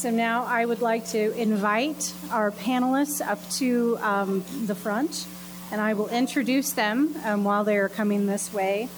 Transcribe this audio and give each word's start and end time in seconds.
So 0.00 0.10
now 0.10 0.44
I 0.46 0.64
would 0.64 0.80
like 0.80 1.08
to 1.08 1.38
invite 1.38 2.14
our 2.30 2.52
panelists 2.52 3.20
up 3.20 3.38
to 3.58 3.98
um, 4.00 4.42
the 4.64 4.74
front, 4.74 5.26
and 5.70 5.78
I 5.78 5.92
will 5.92 6.08
introduce 6.08 6.72
them 6.72 7.14
um, 7.22 7.44
while 7.44 7.64
they 7.64 7.76
are 7.76 7.90
coming 7.90 8.24
this 8.24 8.50
way. 8.50 8.88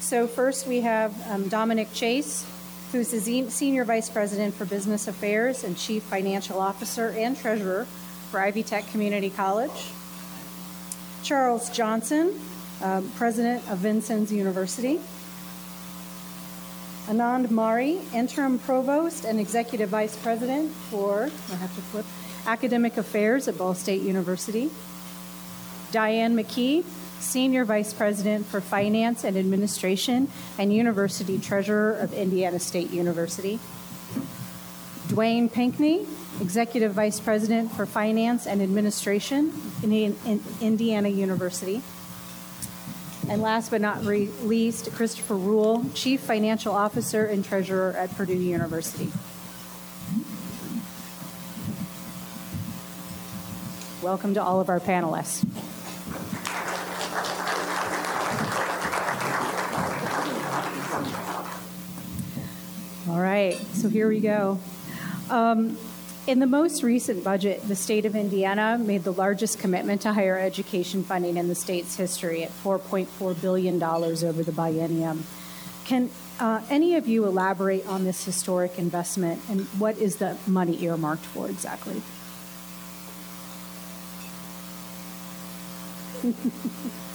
So 0.00 0.26
first 0.26 0.66
we 0.66 0.82
have 0.82 1.14
um, 1.30 1.48
Dominic 1.48 1.94
Chase, 1.94 2.46
who's 2.92 3.10
the 3.12 3.48
Senior 3.48 3.84
Vice 3.86 4.10
President 4.10 4.52
for 4.52 4.66
Business 4.66 5.08
Affairs 5.08 5.64
and 5.64 5.74
Chief 5.74 6.02
Financial 6.02 6.60
Officer 6.60 7.14
and 7.16 7.34
Treasurer 7.34 7.86
for 8.30 8.38
Ivy 8.38 8.62
Tech 8.62 8.86
Community 8.88 9.30
College. 9.30 9.86
Charles 11.22 11.70
Johnson, 11.70 12.38
um, 12.82 13.10
President 13.16 13.66
of 13.70 13.78
Vincennes 13.78 14.30
University. 14.30 15.00
Anand 17.06 17.50
Marri, 17.50 18.00
Interim 18.14 18.58
Provost 18.60 19.24
and 19.24 19.40
Executive 19.40 19.88
Vice 19.88 20.16
President 20.16 20.70
for, 20.70 21.24
I 21.50 21.54
have 21.56 21.74
to 21.74 21.80
flip, 21.80 22.06
Academic 22.46 22.96
Affairs 22.96 23.48
at 23.48 23.58
Ball 23.58 23.74
State 23.74 24.02
University. 24.02 24.70
Diann 25.90 26.34
McKee, 26.34 26.84
Senior 27.20 27.64
Vice 27.64 27.92
President 27.92 28.46
for 28.46 28.60
Finance 28.60 29.24
and 29.24 29.36
Administration 29.36 30.28
and 30.58 30.72
University 30.72 31.38
Treasurer 31.38 31.92
of 31.94 32.12
Indiana 32.12 32.58
State 32.58 32.90
University. 32.90 33.58
Dwayne 35.08 35.52
Pinkney, 35.52 36.06
Executive 36.40 36.92
Vice 36.92 37.20
President 37.20 37.70
for 37.72 37.84
Finance 37.84 38.46
and 38.46 38.62
Administration 38.62 39.52
in 39.82 39.92
in 39.92 40.42
Indiana 40.60 41.08
University. 41.08 41.82
And 43.28 43.40
last 43.40 43.70
but 43.70 43.80
not 43.80 44.04
re- 44.04 44.28
least, 44.42 44.92
Christopher 44.92 45.36
Ruhl, 45.36 45.84
Chief 45.94 46.20
Financial 46.20 46.74
Officer 46.74 47.24
and 47.24 47.44
Treasurer 47.44 47.94
at 47.96 48.14
Purdue 48.16 48.34
University. 48.34 49.10
Welcome 54.02 54.34
to 54.34 54.42
all 54.42 54.60
of 54.60 54.68
our 54.68 54.80
panelists. 54.80 55.46
All 63.08 63.20
right, 63.20 63.56
so 63.74 63.88
here 63.88 64.08
we 64.08 64.20
go. 64.20 64.58
Um, 65.30 65.78
in 66.26 66.38
the 66.38 66.46
most 66.46 66.82
recent 66.82 67.24
budget, 67.24 67.66
the 67.66 67.74
state 67.74 68.06
of 68.06 68.14
Indiana 68.14 68.78
made 68.78 69.02
the 69.02 69.12
largest 69.12 69.58
commitment 69.58 70.02
to 70.02 70.12
higher 70.12 70.38
education 70.38 71.02
funding 71.02 71.36
in 71.36 71.48
the 71.48 71.54
state's 71.54 71.96
history 71.96 72.44
at 72.44 72.50
$4.4 72.62 73.40
billion 73.40 73.82
over 73.82 74.42
the 74.42 74.52
biennium. 74.52 75.22
Can 75.84 76.10
uh, 76.38 76.62
any 76.70 76.94
of 76.94 77.08
you 77.08 77.26
elaborate 77.26 77.86
on 77.86 78.04
this 78.04 78.24
historic 78.24 78.78
investment 78.78 79.42
and 79.48 79.62
what 79.78 79.98
is 79.98 80.16
the 80.16 80.36
money 80.46 80.82
earmarked 80.84 81.24
for 81.24 81.48
exactly? 81.48 82.00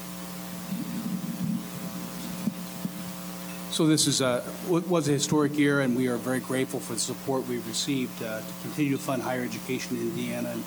So 3.78 3.86
this 3.86 4.08
is 4.08 4.22
a, 4.22 4.44
was 4.68 5.08
a 5.08 5.12
historic 5.12 5.56
year, 5.56 5.82
and 5.82 5.96
we 5.96 6.08
are 6.08 6.18
very 6.18 6.40
grateful 6.40 6.80
for 6.80 6.94
the 6.94 7.00
support 7.00 7.46
we've 7.46 7.68
received 7.68 8.24
uh, 8.24 8.40
to 8.40 8.54
continue 8.64 8.94
to 8.94 8.98
fund 8.98 9.22
higher 9.22 9.44
education 9.44 9.98
in 9.98 10.02
Indiana. 10.02 10.50
And 10.50 10.64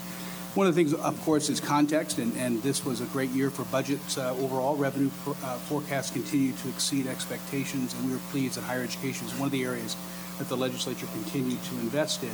one 0.55 0.65
of 0.65 0.73
the 0.73 0.81
things, 0.81 0.93
of 0.93 1.21
course, 1.25 1.49
is 1.49 1.59
context, 1.59 2.19
and, 2.19 2.33
and 2.37 2.63
this 2.63 2.85
was 2.85 3.01
a 3.01 3.05
great 3.07 3.29
year 3.31 3.51
for 3.51 3.65
budgets 3.65 4.17
uh, 4.17 4.33
overall. 4.35 4.77
Revenue 4.77 5.09
uh, 5.43 5.57
forecasts 5.57 6.09
continue 6.09 6.53
to 6.53 6.69
exceed 6.69 7.05
expectations, 7.05 7.93
and 7.95 8.05
we 8.05 8.13
were 8.13 8.21
pleased 8.31 8.55
that 8.55 8.61
higher 8.61 8.81
education 8.81 9.27
is 9.27 9.33
one 9.33 9.47
of 9.47 9.51
the 9.51 9.65
areas 9.65 9.97
that 10.37 10.47
the 10.47 10.55
legislature 10.55 11.07
continued 11.07 11.61
to 11.65 11.75
invest 11.79 12.23
in. 12.23 12.31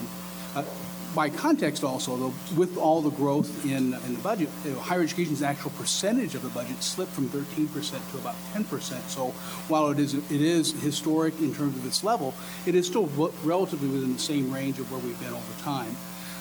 By 1.15 1.29
context 1.29 1.83
also, 1.83 2.15
though, 2.17 2.33
with 2.55 2.77
all 2.77 3.01
the 3.01 3.09
growth 3.09 3.65
in, 3.65 3.93
in 3.93 4.13
the 4.13 4.19
budget, 4.21 4.49
you 4.63 4.71
know, 4.71 4.79
higher 4.79 5.01
education's 5.01 5.41
actual 5.41 5.71
percentage 5.71 6.35
of 6.35 6.43
the 6.43 6.49
budget 6.49 6.83
slipped 6.83 7.11
from 7.11 7.29
13% 7.29 8.11
to 8.11 8.17
about 8.17 8.35
10%. 8.53 9.09
So 9.09 9.29
while 9.67 9.89
it 9.89 9.99
is, 9.99 10.13
it 10.13 10.41
is 10.41 10.71
historic 10.81 11.39
in 11.39 11.55
terms 11.55 11.75
of 11.75 11.85
its 11.85 12.03
level, 12.03 12.33
it 12.65 12.75
is 12.75 12.85
still 12.85 13.05
relatively 13.43 13.87
within 13.87 14.13
the 14.13 14.19
same 14.19 14.53
range 14.53 14.79
of 14.79 14.91
where 14.91 14.99
we've 14.99 15.19
been 15.19 15.33
over 15.33 15.61
time. 15.63 15.95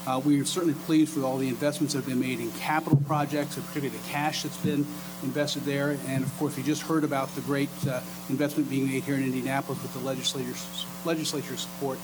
Uh, 0.06 0.20
we 0.24 0.40
are 0.40 0.44
certainly 0.44 0.74
pleased 0.84 1.16
with 1.16 1.24
all 1.24 1.36
the 1.36 1.48
investments 1.48 1.92
that 1.92 2.00
have 2.00 2.08
been 2.08 2.20
made 2.20 2.38
in 2.38 2.52
capital 2.52 2.96
projects, 3.06 3.56
and 3.56 3.66
particularly 3.66 3.96
the 3.96 4.08
cash 4.08 4.44
that's 4.44 4.56
been 4.58 4.86
invested 5.24 5.64
there. 5.64 5.96
And 6.06 6.22
of 6.22 6.38
course, 6.38 6.56
we 6.56 6.62
just 6.62 6.82
heard 6.82 7.02
about 7.02 7.34
the 7.34 7.40
great 7.40 7.70
uh, 7.88 8.00
investment 8.28 8.70
being 8.70 8.86
made 8.86 9.02
here 9.02 9.16
in 9.16 9.24
Indianapolis 9.24 9.82
with 9.82 9.92
the 9.94 9.98
legislature's, 10.00 10.86
legislature's 11.04 11.62
support 11.62 11.98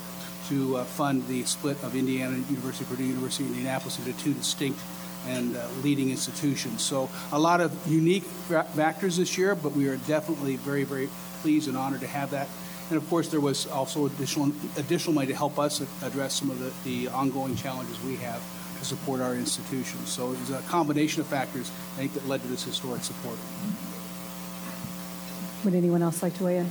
to 0.52 0.76
uh, 0.76 0.84
fund 0.84 1.26
the 1.28 1.42
split 1.44 1.82
of 1.82 1.96
Indiana 1.96 2.36
University, 2.50 2.84
Purdue 2.84 3.04
University, 3.04 3.44
Indianapolis 3.44 3.98
into 3.98 4.12
two 4.22 4.34
distinct 4.34 4.78
and 5.26 5.56
uh, 5.56 5.66
leading 5.82 6.10
institutions. 6.10 6.82
So 6.82 7.08
a 7.32 7.38
lot 7.38 7.62
of 7.62 7.72
unique 7.90 8.24
factors 8.24 9.16
this 9.16 9.38
year, 9.38 9.54
but 9.54 9.72
we 9.72 9.88
are 9.88 9.96
definitely 9.96 10.56
very, 10.56 10.84
very 10.84 11.08
pleased 11.40 11.68
and 11.68 11.76
honored 11.76 12.00
to 12.00 12.06
have 12.06 12.32
that. 12.32 12.48
And 12.90 12.98
of 12.98 13.08
course, 13.08 13.28
there 13.28 13.40
was 13.40 13.66
also 13.66 14.04
additional 14.04 14.52
additional 14.76 15.14
money 15.14 15.28
to 15.28 15.34
help 15.34 15.58
us 15.58 15.80
address 16.02 16.34
some 16.34 16.50
of 16.50 16.58
the, 16.58 16.70
the 16.84 17.08
ongoing 17.08 17.56
challenges 17.56 17.98
we 18.04 18.16
have 18.16 18.42
to 18.78 18.84
support 18.84 19.22
our 19.22 19.34
institutions. 19.34 20.10
So 20.10 20.32
it 20.32 20.40
was 20.40 20.50
a 20.50 20.60
combination 20.68 21.22
of 21.22 21.28
factors, 21.28 21.70
I 21.94 22.00
think, 22.00 22.12
that 22.14 22.28
led 22.28 22.42
to 22.42 22.48
this 22.48 22.64
historic 22.64 23.02
support. 23.04 23.38
Would 25.64 25.74
anyone 25.74 26.02
else 26.02 26.22
like 26.22 26.36
to 26.38 26.44
weigh 26.44 26.58
in? 26.58 26.70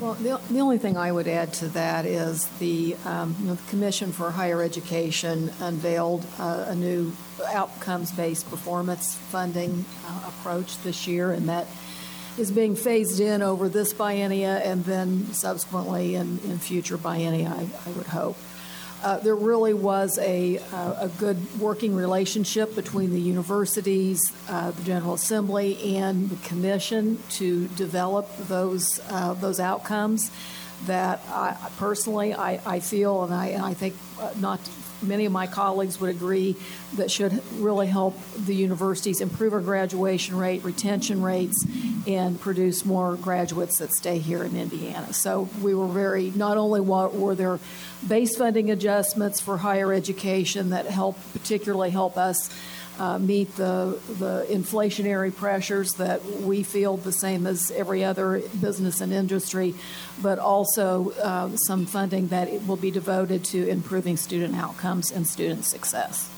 Well, 0.00 0.14
the, 0.14 0.40
the 0.50 0.60
only 0.60 0.78
thing 0.78 0.96
I 0.96 1.12
would 1.12 1.28
add 1.28 1.52
to 1.54 1.68
that 1.68 2.06
is 2.06 2.46
the, 2.58 2.96
um, 3.04 3.36
you 3.38 3.46
know, 3.48 3.54
the 3.54 3.70
Commission 3.70 4.12
for 4.12 4.30
Higher 4.30 4.62
Education 4.62 5.52
unveiled 5.60 6.24
uh, 6.38 6.66
a 6.68 6.74
new 6.74 7.12
outcomes-based 7.46 8.48
performance 8.48 9.14
funding 9.14 9.84
uh, 10.06 10.28
approach 10.28 10.82
this 10.82 11.06
year, 11.06 11.32
and 11.32 11.48
that 11.50 11.66
is 12.38 12.50
being 12.50 12.74
phased 12.76 13.20
in 13.20 13.42
over 13.42 13.68
this 13.68 13.92
biennia 13.92 14.64
and 14.64 14.84
then 14.84 15.26
subsequently 15.34 16.14
in, 16.14 16.38
in 16.44 16.58
future 16.58 16.96
biennia, 16.96 17.50
I, 17.50 17.68
I 17.86 17.92
would 17.92 18.06
hope. 18.06 18.36
Uh, 19.02 19.18
there 19.18 19.34
really 19.34 19.72
was 19.72 20.18
a, 20.18 20.58
uh, 20.72 21.06
a 21.06 21.08
good 21.18 21.38
working 21.58 21.94
relationship 21.94 22.74
between 22.74 23.10
the 23.10 23.20
universities, 23.20 24.20
uh, 24.48 24.70
the 24.72 24.82
General 24.82 25.14
Assembly, 25.14 25.96
and 25.96 26.28
the 26.28 26.36
Commission 26.46 27.18
to 27.30 27.66
develop 27.68 28.28
those 28.48 29.00
uh, 29.08 29.32
those 29.34 29.58
outcomes. 29.58 30.30
That 30.86 31.20
I, 31.28 31.56
personally, 31.78 32.32
I, 32.34 32.60
I 32.64 32.80
feel, 32.80 33.24
and 33.24 33.34
I, 33.34 33.48
and 33.48 33.62
I 33.62 33.74
think 33.74 33.94
uh, 34.18 34.32
not 34.38 34.60
many 35.02 35.24
of 35.24 35.32
my 35.32 35.46
colleagues 35.46 36.00
would 36.00 36.10
agree 36.10 36.56
that 36.94 37.10
should 37.10 37.42
really 37.54 37.86
help 37.86 38.16
the 38.36 38.54
universities 38.54 39.20
improve 39.20 39.52
our 39.52 39.60
graduation 39.60 40.36
rate, 40.36 40.64
retention 40.64 41.22
rates, 41.22 41.64
and 42.06 42.40
produce 42.40 42.84
more 42.84 43.16
graduates 43.16 43.78
that 43.78 43.92
stay 43.92 44.18
here 44.18 44.42
in 44.42 44.56
Indiana. 44.56 45.12
So 45.12 45.48
we 45.62 45.74
were 45.74 45.86
very, 45.86 46.30
not 46.30 46.56
only 46.56 46.80
were 46.80 47.34
there 47.34 47.58
base 48.06 48.36
funding 48.36 48.70
adjustments 48.70 49.40
for 49.40 49.58
higher 49.58 49.92
education 49.92 50.70
that 50.70 50.86
help, 50.86 51.18
particularly 51.32 51.90
help 51.90 52.16
us 52.16 52.50
uh, 53.00 53.18
meet 53.18 53.56
the, 53.56 53.98
the 54.18 54.46
inflationary 54.50 55.34
pressures 55.34 55.94
that 55.94 56.22
we 56.42 56.62
feel 56.62 56.98
the 56.98 57.12
same 57.12 57.46
as 57.46 57.70
every 57.70 58.04
other 58.04 58.42
business 58.60 59.00
and 59.00 59.10
industry, 59.10 59.74
but 60.22 60.38
also 60.38 61.10
uh, 61.12 61.48
some 61.56 61.86
funding 61.86 62.28
that 62.28 62.66
will 62.66 62.76
be 62.76 62.90
devoted 62.90 63.42
to 63.42 63.66
improving 63.68 64.18
student 64.18 64.54
outcomes 64.54 65.10
and 65.10 65.26
student 65.26 65.64
success. 65.64 66.30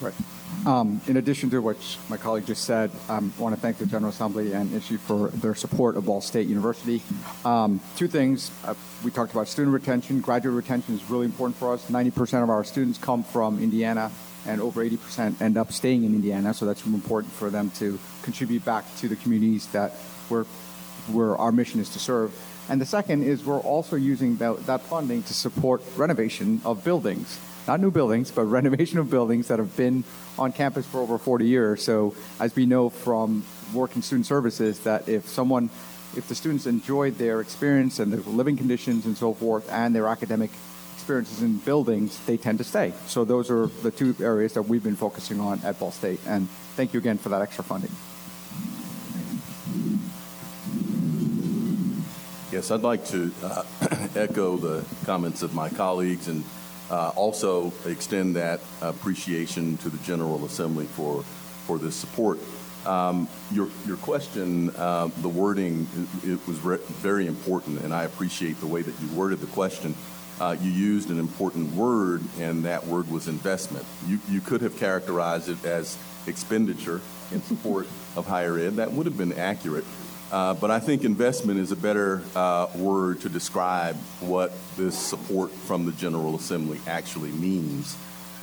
Right. 0.00 0.14
Um, 0.66 1.02
in 1.06 1.18
addition 1.18 1.50
to 1.50 1.60
what 1.60 1.76
my 2.08 2.16
colleague 2.16 2.46
just 2.46 2.64
said, 2.64 2.90
um, 3.10 3.32
I 3.38 3.42
want 3.42 3.54
to 3.54 3.60
thank 3.60 3.76
the 3.76 3.86
General 3.86 4.10
Assembly 4.10 4.52
and 4.52 4.70
ISHE 4.70 4.98
for 4.98 5.28
their 5.28 5.54
support 5.54 5.96
of 5.96 6.06
Ball 6.06 6.22
State 6.22 6.48
University. 6.48 7.02
Um, 7.44 7.80
two 7.96 8.08
things. 8.08 8.50
Uh, 8.64 8.74
we 9.04 9.10
talked 9.10 9.32
about 9.32 9.48
student 9.48 9.74
retention. 9.74 10.20
Graduate 10.20 10.54
retention 10.54 10.94
is 10.94 11.08
really 11.10 11.26
important 11.26 11.56
for 11.56 11.74
us. 11.74 11.90
90% 11.90 12.42
of 12.42 12.48
our 12.50 12.64
students 12.64 12.98
come 12.98 13.22
from 13.22 13.62
Indiana 13.62 14.10
and 14.46 14.60
over 14.60 14.84
80% 14.84 15.40
end 15.40 15.56
up 15.56 15.72
staying 15.72 16.04
in 16.04 16.14
Indiana. 16.14 16.54
So 16.54 16.66
that's 16.66 16.84
important 16.86 17.32
for 17.32 17.50
them 17.50 17.70
to 17.72 17.98
contribute 18.22 18.64
back 18.64 18.84
to 18.96 19.08
the 19.08 19.16
communities 19.16 19.66
that 19.68 19.92
we're, 20.28 20.44
where 21.12 21.36
our 21.36 21.52
mission 21.52 21.80
is 21.80 21.90
to 21.90 21.98
serve. 21.98 22.34
And 22.68 22.80
the 22.80 22.86
second 22.86 23.24
is 23.24 23.44
we're 23.44 23.58
also 23.58 23.96
using 23.96 24.36
that, 24.36 24.66
that 24.66 24.82
funding 24.82 25.22
to 25.24 25.34
support 25.34 25.82
renovation 25.96 26.60
of 26.64 26.84
buildings. 26.84 27.38
Not 27.66 27.80
new 27.80 27.90
buildings, 27.90 28.30
but 28.30 28.44
renovation 28.60 28.98
of 28.98 29.10
buildings 29.10 29.48
that 29.48 29.58
have 29.58 29.76
been 29.76 30.04
on 30.38 30.52
campus 30.52 30.86
for 30.86 31.00
over 31.00 31.18
40 31.18 31.46
years. 31.46 31.82
So, 31.84 32.14
as 32.38 32.54
we 32.56 32.66
know 32.66 32.88
from 32.88 33.44
work 33.74 33.96
in 33.96 34.02
student 34.02 34.26
services, 34.26 34.80
that 34.80 35.08
if 35.08 35.28
someone, 35.28 35.70
if 36.16 36.28
the 36.28 36.34
students 36.34 36.66
enjoyed 36.66 37.18
their 37.18 37.40
experience 37.40 37.98
and 37.98 38.12
their 38.12 38.20
living 38.20 38.56
conditions 38.56 39.04
and 39.04 39.16
so 39.16 39.34
forth, 39.34 39.70
and 39.70 39.94
their 39.94 40.06
academic 40.06 40.50
experiences 41.10 41.42
in 41.42 41.56
buildings, 41.58 42.24
they 42.26 42.36
tend 42.36 42.58
to 42.58 42.64
stay. 42.64 42.92
So 43.06 43.24
those 43.24 43.50
are 43.50 43.66
the 43.66 43.90
two 43.90 44.14
areas 44.20 44.52
that 44.52 44.62
we've 44.62 44.82
been 44.82 44.94
focusing 44.94 45.40
on 45.40 45.60
at 45.64 45.76
Ball 45.80 45.90
State. 45.90 46.20
And 46.24 46.48
thank 46.76 46.94
you 46.94 47.00
again 47.00 47.18
for 47.18 47.30
that 47.30 47.42
extra 47.42 47.64
funding. 47.64 47.90
Yes, 52.52 52.70
I'd 52.70 52.82
like 52.82 53.04
to 53.06 53.32
uh, 53.42 53.64
echo 54.14 54.56
the 54.56 54.84
comments 55.04 55.42
of 55.42 55.52
my 55.52 55.68
colleagues 55.68 56.28
and 56.28 56.44
uh, 56.90 57.08
also 57.16 57.72
extend 57.86 58.36
that 58.36 58.60
appreciation 58.80 59.78
to 59.78 59.88
the 59.88 59.98
General 60.04 60.44
Assembly 60.44 60.86
for, 60.86 61.24
for 61.66 61.78
this 61.78 61.96
support. 61.96 62.38
Um, 62.86 63.28
Your, 63.50 63.68
your 63.84 63.96
question, 63.98 64.70
uh, 64.70 65.10
the 65.18 65.28
wording, 65.28 65.86
it 66.24 66.30
it 66.30 66.48
was 66.48 66.58
re- 66.60 66.78
very 67.02 67.26
important, 67.26 67.82
and 67.82 67.92
I 67.92 68.04
appreciate 68.04 68.58
the 68.60 68.66
way 68.66 68.80
that 68.80 68.94
you 69.02 69.08
worded 69.08 69.40
the 69.40 69.48
question. 69.48 69.94
Uh, 70.40 70.56
You 70.60 70.70
used 70.70 71.10
an 71.10 71.18
important 71.18 71.74
word, 71.74 72.22
and 72.38 72.64
that 72.64 72.86
word 72.86 73.10
was 73.10 73.28
investment. 73.28 73.84
You, 74.06 74.18
you 74.28 74.40
could 74.40 74.62
have 74.62 74.78
characterized 74.78 75.50
it 75.50 75.62
as 75.66 75.98
expenditure 76.26 77.02
in 77.30 77.42
support 77.42 77.86
of 78.16 78.26
higher 78.26 78.58
ed. 78.58 78.76
That 78.76 78.92
would 78.92 79.06
have 79.06 79.18
been 79.18 79.34
accurate. 79.34 79.84
Uh, 80.32 80.54
But 80.54 80.70
I 80.70 80.80
think 80.80 81.04
investment 81.04 81.60
is 81.60 81.72
a 81.72 81.76
better 81.76 82.22
uh, 82.34 82.68
word 82.74 83.20
to 83.20 83.28
describe 83.28 83.96
what 84.20 84.52
this 84.78 84.96
support 84.96 85.50
from 85.50 85.84
the 85.84 85.92
General 85.92 86.36
Assembly 86.36 86.80
actually 86.86 87.32
means, 87.32 87.96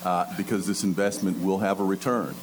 uh, 0.05 0.25
because 0.37 0.67
this 0.67 0.83
investment 0.83 1.43
will 1.43 1.59
have 1.59 1.79
a 1.79 1.83
return. 1.83 2.35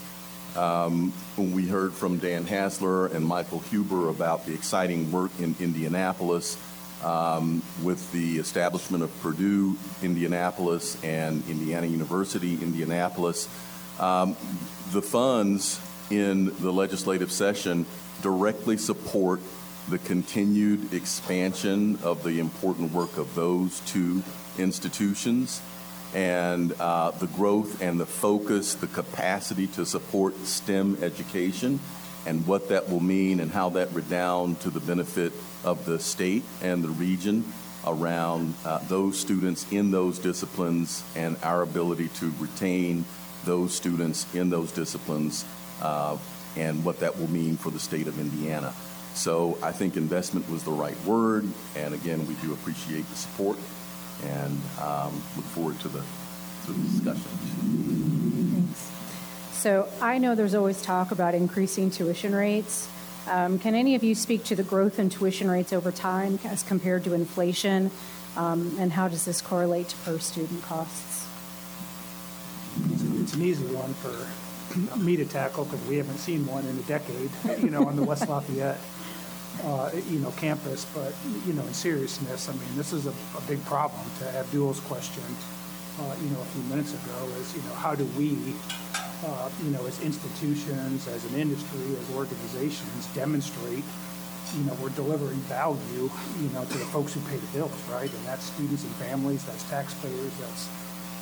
Um, 0.56 1.12
When 1.36 1.52
we 1.52 1.68
heard 1.68 1.92
from 1.92 2.18
Dan 2.18 2.44
Hasler 2.44 3.14
and 3.14 3.24
Michael 3.24 3.60
Huber 3.60 4.08
about 4.08 4.46
the 4.46 4.54
exciting 4.54 5.12
work 5.12 5.30
in 5.38 5.54
Indianapolis 5.60 6.56
um, 7.04 7.62
with 7.82 8.10
the 8.12 8.38
establishment 8.38 9.02
of 9.04 9.20
Purdue 9.20 9.76
Indianapolis 10.02 11.02
and 11.04 11.46
Indiana 11.48 11.86
University 11.86 12.54
Indianapolis, 12.54 13.48
um, 14.00 14.36
the 14.92 15.02
funds 15.02 15.80
in 16.10 16.46
the 16.60 16.72
legislative 16.72 17.30
session 17.30 17.86
directly 18.22 18.76
support 18.76 19.40
the 19.88 19.98
continued 19.98 20.92
expansion 20.94 21.98
of 22.02 22.24
the 22.24 22.40
important 22.40 22.92
work 22.92 23.18
of 23.18 23.34
those 23.34 23.80
two 23.80 24.22
institutions 24.58 25.60
and 26.14 26.72
uh, 26.80 27.10
the 27.10 27.26
growth 27.26 27.82
and 27.82 28.00
the 28.00 28.06
focus, 28.06 28.74
the 28.74 28.86
capacity 28.86 29.66
to 29.66 29.84
support 29.84 30.34
STEM 30.46 30.96
education, 31.02 31.80
and 32.26 32.46
what 32.46 32.68
that 32.68 32.88
will 32.88 33.00
mean 33.00 33.40
and 33.40 33.50
how 33.50 33.70
that 33.70 33.92
redound 33.92 34.60
to 34.60 34.70
the 34.70 34.80
benefit 34.80 35.32
of 35.64 35.84
the 35.84 35.98
state 35.98 36.42
and 36.62 36.82
the 36.82 36.88
region 36.88 37.44
around 37.86 38.54
uh, 38.64 38.78
those 38.88 39.18
students 39.18 39.70
in 39.70 39.90
those 39.90 40.18
disciplines 40.18 41.04
and 41.14 41.36
our 41.42 41.62
ability 41.62 42.08
to 42.08 42.32
retain 42.38 43.04
those 43.44 43.74
students 43.74 44.32
in 44.34 44.48
those 44.48 44.72
disciplines 44.72 45.44
uh, 45.82 46.16
and 46.56 46.84
what 46.84 47.00
that 47.00 47.18
will 47.18 47.30
mean 47.30 47.56
for 47.56 47.70
the 47.70 47.78
state 47.78 48.06
of 48.06 48.18
Indiana. 48.18 48.72
So 49.14 49.58
I 49.62 49.72
think 49.72 49.96
investment 49.96 50.48
was 50.50 50.64
the 50.64 50.72
right 50.72 50.98
word, 51.04 51.46
and 51.76 51.94
again, 51.94 52.26
we 52.26 52.34
do 52.36 52.52
appreciate 52.52 53.08
the 53.08 53.16
support 53.16 53.58
and 54.24 54.60
um, 54.80 55.12
look 55.36 55.44
forward 55.46 55.78
to 55.80 55.88
the, 55.88 56.02
to 56.66 56.72
the 56.72 56.88
discussion. 56.88 58.23
So 59.64 59.88
I 59.98 60.18
know 60.18 60.34
there's 60.34 60.54
always 60.54 60.82
talk 60.82 61.10
about 61.10 61.34
increasing 61.34 61.90
tuition 61.90 62.34
rates. 62.34 62.86
Um, 63.26 63.58
Can 63.58 63.74
any 63.74 63.94
of 63.94 64.04
you 64.04 64.14
speak 64.14 64.44
to 64.44 64.54
the 64.54 64.62
growth 64.62 64.98
in 64.98 65.08
tuition 65.08 65.50
rates 65.50 65.72
over 65.72 65.90
time 65.90 66.38
as 66.44 66.62
compared 66.62 67.02
to 67.04 67.14
inflation? 67.14 67.90
Um, 68.36 68.76
And 68.78 68.92
how 68.92 69.08
does 69.08 69.24
this 69.24 69.40
correlate 69.40 69.88
to 69.88 69.96
per-student 70.04 70.62
costs? 70.64 71.26
It's 73.22 73.32
an 73.32 73.40
easy 73.40 73.64
one 73.74 73.94
for 73.94 74.98
me 75.02 75.16
to 75.16 75.24
tackle 75.24 75.64
because 75.64 75.80
we 75.88 75.96
haven't 75.96 76.18
seen 76.18 76.44
one 76.44 76.66
in 76.66 76.76
a 76.76 76.82
decade, 76.82 77.30
you 77.62 77.70
know, 77.70 77.86
on 77.86 77.96
the 77.96 78.04
West 78.04 78.28
Lafayette, 78.28 78.78
uh, 79.64 79.90
you 80.10 80.18
know, 80.18 80.32
campus. 80.32 80.84
But, 80.92 81.14
you 81.46 81.54
know, 81.54 81.62
in 81.62 81.72
seriousness, 81.72 82.50
I 82.50 82.52
mean, 82.52 82.76
this 82.76 82.92
is 82.92 83.06
a, 83.06 83.14
a 83.34 83.40
big 83.48 83.64
problem. 83.64 84.04
To 84.18 84.28
Abdul's 84.28 84.80
question, 84.80 85.24
uh, 86.00 86.14
you 86.22 86.28
know, 86.36 86.40
a 86.42 86.50
few 86.52 86.62
minutes 86.64 86.92
ago 86.92 87.16
is, 87.40 87.56
you 87.56 87.62
know, 87.62 87.74
how 87.76 87.94
do 87.94 88.04
we, 88.18 88.36
uh, 89.26 89.50
you 89.62 89.70
know, 89.70 89.84
as 89.86 90.00
institutions, 90.02 91.06
as 91.08 91.24
an 91.32 91.40
industry, 91.40 91.96
as 91.96 92.16
organizations, 92.16 93.06
demonstrate, 93.14 93.84
you 94.56 94.64
know, 94.64 94.74
we're 94.82 94.90
delivering 94.90 95.38
value, 95.48 96.10
you 96.40 96.48
know, 96.50 96.64
to 96.64 96.78
the 96.78 96.84
folks 96.86 97.14
who 97.14 97.20
pay 97.22 97.36
the 97.36 97.46
bills, 97.58 97.72
right? 97.90 98.12
And 98.12 98.24
that's 98.26 98.44
students 98.44 98.84
and 98.84 98.92
families, 98.94 99.44
that's 99.44 99.68
taxpayers, 99.70 100.32
that's 100.38 100.68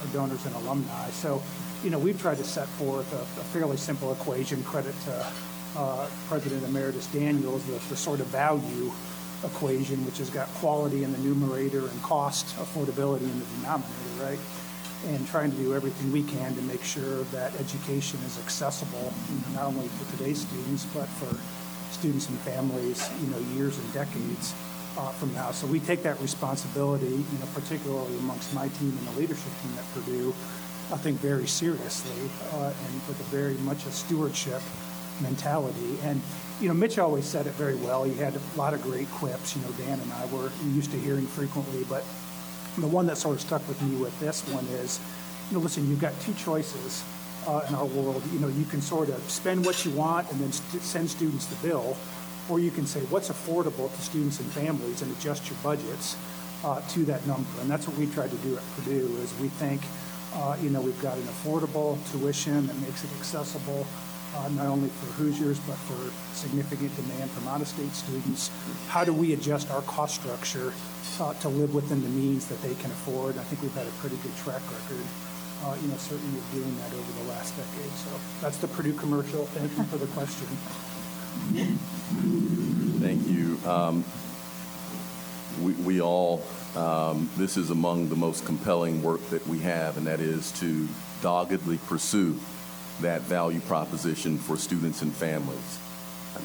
our 0.00 0.06
donors 0.12 0.44
and 0.46 0.54
alumni. 0.56 1.10
So, 1.10 1.42
you 1.82 1.90
know, 1.90 1.98
we've 1.98 2.20
tried 2.20 2.38
to 2.38 2.44
set 2.44 2.68
forth 2.68 3.12
a, 3.12 3.22
a 3.40 3.44
fairly 3.44 3.76
simple 3.76 4.12
equation, 4.12 4.62
credit 4.64 4.94
to 5.04 5.26
uh, 5.76 6.08
President 6.28 6.64
Emeritus 6.64 7.06
Daniels, 7.06 7.64
the, 7.64 7.78
the 7.88 7.96
sort 7.96 8.20
of 8.20 8.26
value 8.26 8.90
equation, 9.44 10.04
which 10.04 10.18
has 10.18 10.30
got 10.30 10.48
quality 10.54 11.04
in 11.04 11.12
the 11.12 11.18
numerator 11.18 11.88
and 11.88 12.02
cost 12.02 12.46
affordability 12.56 13.22
in 13.22 13.38
the 13.38 13.46
denominator, 13.56 13.94
right? 14.20 14.38
And 15.08 15.26
trying 15.26 15.50
to 15.50 15.56
do 15.56 15.74
everything 15.74 16.12
we 16.12 16.22
can 16.22 16.54
to 16.54 16.62
make 16.62 16.84
sure 16.84 17.24
that 17.34 17.54
education 17.58 18.20
is 18.24 18.38
accessible, 18.38 19.12
you 19.30 19.40
know, 19.40 19.60
not 19.60 19.64
only 19.64 19.88
for 19.88 20.16
today's 20.16 20.42
students, 20.42 20.84
but 20.94 21.08
for 21.08 21.36
students 21.90 22.28
and 22.28 22.38
families, 22.40 23.10
you 23.20 23.26
know, 23.28 23.38
years 23.56 23.76
and 23.78 23.92
decades 23.92 24.54
uh, 24.96 25.10
from 25.10 25.34
now. 25.34 25.50
So 25.50 25.66
we 25.66 25.80
take 25.80 26.02
that 26.04 26.20
responsibility, 26.20 27.06
you 27.06 27.38
know, 27.40 27.46
particularly 27.54 28.16
amongst 28.18 28.54
my 28.54 28.68
team 28.68 28.96
and 28.96 29.08
the 29.08 29.20
leadership 29.20 29.52
team 29.62 29.72
at 29.76 29.84
Purdue, 29.92 30.32
I 30.92 30.96
think 30.96 31.18
very 31.18 31.46
seriously 31.46 32.30
uh, 32.54 32.66
and 32.66 32.94
with 33.08 33.18
a 33.18 33.24
very 33.24 33.54
much 33.54 33.86
a 33.86 33.90
stewardship 33.90 34.62
mentality. 35.20 35.98
And, 36.02 36.20
you 36.60 36.68
know, 36.68 36.74
Mitch 36.74 36.98
always 36.98 37.24
said 37.24 37.46
it 37.46 37.54
very 37.54 37.76
well. 37.76 38.04
He 38.04 38.14
had 38.14 38.36
a 38.36 38.40
lot 38.56 38.74
of 38.74 38.82
great 38.82 39.10
quips. 39.10 39.56
You 39.56 39.62
know, 39.62 39.72
Dan 39.72 39.98
and 39.98 40.12
I 40.12 40.26
were 40.26 40.50
used 40.74 40.90
to 40.92 40.98
hearing 40.98 41.26
frequently, 41.26 41.84
but 41.88 42.04
the 42.78 42.86
one 42.86 43.06
that 43.06 43.18
sort 43.18 43.34
of 43.34 43.40
stuck 43.40 43.66
with 43.68 43.80
me 43.82 43.96
with 43.96 44.18
this 44.20 44.46
one 44.48 44.64
is, 44.66 44.98
you 45.50 45.56
know, 45.56 45.62
listen, 45.62 45.88
you've 45.88 46.00
got 46.00 46.18
two 46.20 46.32
choices 46.34 47.04
uh, 47.46 47.64
in 47.68 47.74
our 47.74 47.84
world. 47.84 48.22
You 48.32 48.38
know, 48.38 48.48
you 48.48 48.64
can 48.64 48.80
sort 48.80 49.08
of 49.08 49.20
spend 49.30 49.64
what 49.64 49.84
you 49.84 49.90
want 49.92 50.30
and 50.30 50.40
then 50.40 50.52
st- 50.52 50.82
send 50.82 51.10
students 51.10 51.46
the 51.46 51.68
bill, 51.68 51.96
or 52.48 52.60
you 52.60 52.70
can 52.70 52.86
say 52.86 53.00
what's 53.10 53.28
affordable 53.28 53.94
to 53.94 54.02
students 54.02 54.40
and 54.40 54.50
families 54.52 55.02
and 55.02 55.14
adjust 55.16 55.48
your 55.48 55.58
budgets 55.62 56.16
uh, 56.64 56.80
to 56.88 57.04
that 57.04 57.26
number. 57.26 57.48
And 57.60 57.70
that's 57.70 57.86
what 57.86 57.96
we 57.98 58.06
tried 58.06 58.30
to 58.30 58.36
do 58.38 58.56
at 58.56 58.62
Purdue. 58.76 59.16
Is 59.22 59.38
we 59.38 59.48
think, 59.48 59.82
uh, 60.34 60.56
you 60.62 60.70
know, 60.70 60.80
we've 60.80 61.02
got 61.02 61.16
an 61.18 61.24
affordable 61.24 61.98
tuition 62.10 62.66
that 62.66 62.76
makes 62.80 63.04
it 63.04 63.10
accessible. 63.18 63.86
Uh, 64.34 64.48
not 64.56 64.66
only 64.66 64.88
for 64.88 65.06
Hoosiers, 65.12 65.58
but 65.68 65.76
for 65.76 66.10
significant 66.34 66.90
demand 66.96 67.30
from 67.32 67.46
out-of-state 67.48 67.92
students. 67.92 68.50
How 68.88 69.04
do 69.04 69.12
we 69.12 69.34
adjust 69.34 69.70
our 69.70 69.82
cost 69.82 70.14
structure 70.14 70.72
uh, 71.20 71.34
to 71.34 71.50
live 71.50 71.74
within 71.74 72.02
the 72.02 72.08
means 72.08 72.46
that 72.48 72.60
they 72.62 72.74
can 72.76 72.90
afford? 72.90 73.36
I 73.36 73.44
think 73.44 73.60
we've 73.60 73.74
had 73.74 73.86
a 73.86 73.90
pretty 74.00 74.16
good 74.16 74.34
track 74.38 74.62
record, 74.72 75.04
uh, 75.64 75.76
you 75.82 75.88
know, 75.88 75.98
certainly 75.98 76.38
of 76.38 76.50
doing 76.50 76.74
that 76.78 76.94
over 76.94 77.12
the 77.22 77.28
last 77.28 77.54
decade. 77.58 77.92
So 77.92 78.08
that's 78.40 78.56
the 78.56 78.68
Purdue 78.68 78.94
commercial. 78.94 79.44
Thank 79.52 79.76
you 79.76 79.84
for 79.84 79.98
the 79.98 80.06
question. 80.16 80.46
Thank 83.00 83.26
you. 83.28 83.58
Um, 83.68 84.02
we, 85.60 85.72
we 85.74 86.00
all, 86.00 86.42
um, 86.74 87.28
this 87.36 87.58
is 87.58 87.68
among 87.68 88.08
the 88.08 88.16
most 88.16 88.46
compelling 88.46 89.02
work 89.02 89.20
that 89.28 89.46
we 89.46 89.58
have, 89.58 89.98
and 89.98 90.06
that 90.06 90.20
is 90.20 90.52
to 90.52 90.88
doggedly 91.20 91.76
pursue 91.86 92.40
that 93.00 93.22
value 93.22 93.60
proposition 93.60 94.38
for 94.38 94.56
students 94.56 95.02
and 95.02 95.12
families. 95.12 95.78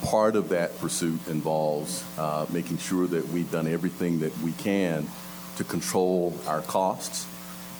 Part 0.03 0.35
of 0.35 0.49
that 0.49 0.77
pursuit 0.79 1.27
involves 1.27 2.03
uh, 2.17 2.45
making 2.49 2.77
sure 2.77 3.07
that 3.07 3.27
we've 3.29 3.49
done 3.51 3.67
everything 3.67 4.19
that 4.19 4.37
we 4.39 4.51
can 4.53 5.07
to 5.57 5.63
control 5.63 6.37
our 6.45 6.61
costs. 6.61 7.25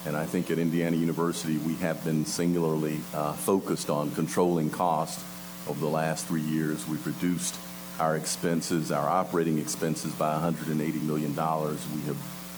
And 0.06 0.16
I 0.16 0.26
think 0.26 0.50
at 0.50 0.58
Indiana 0.58 0.96
University, 0.96 1.58
we 1.58 1.74
have 1.76 2.02
been 2.04 2.24
singularly 2.24 3.00
uh, 3.14 3.32
focused 3.34 3.90
on 3.90 4.10
controlling 4.12 4.70
costs 4.70 5.22
over 5.68 5.78
the 5.78 5.88
last 5.88 6.26
three 6.26 6.40
years. 6.40 6.86
We've 6.88 7.04
reduced 7.06 7.56
our 7.98 8.16
expenses, 8.16 8.90
our 8.90 9.08
operating 9.08 9.58
expenses 9.58 10.12
by 10.12 10.38
$180 10.38 11.02
million. 11.02 11.32
We 11.32 12.02
have 12.06 12.16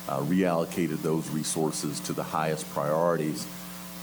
uh, 0.09 0.21
reallocated 0.21 1.03
those 1.03 1.29
resources 1.31 2.01
to 2.01 2.13
the 2.13 2.23
highest 2.23 2.69
priorities. 2.71 3.47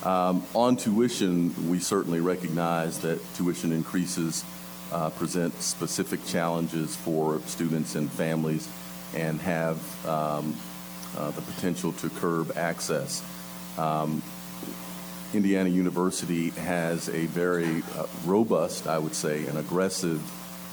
Um, 0.03 0.43
on 0.53 0.77
tuition, 0.77 1.69
we 1.69 1.79
certainly 1.79 2.19
recognize 2.19 2.99
that 2.99 3.19
tuition 3.35 3.71
increases 3.71 4.45
uh, 4.91 5.09
present 5.11 5.59
specific 5.61 6.25
challenges 6.25 6.95
for 6.95 7.41
students 7.41 7.95
and 7.95 8.11
families 8.11 8.69
and 9.15 9.41
have 9.41 10.05
um, 10.05 10.55
uh, 11.17 11.31
the 11.31 11.41
potential 11.41 11.91
to 11.93 12.09
curb 12.09 12.55
access. 12.55 13.23
Um, 13.77 14.21
Indiana 15.33 15.69
University 15.69 16.51
has 16.51 17.09
a 17.09 17.25
very 17.25 17.83
uh, 17.95 18.05
robust, 18.25 18.87
I 18.87 18.97
would 18.97 19.15
say, 19.15 19.45
and 19.45 19.57
aggressive 19.57 20.21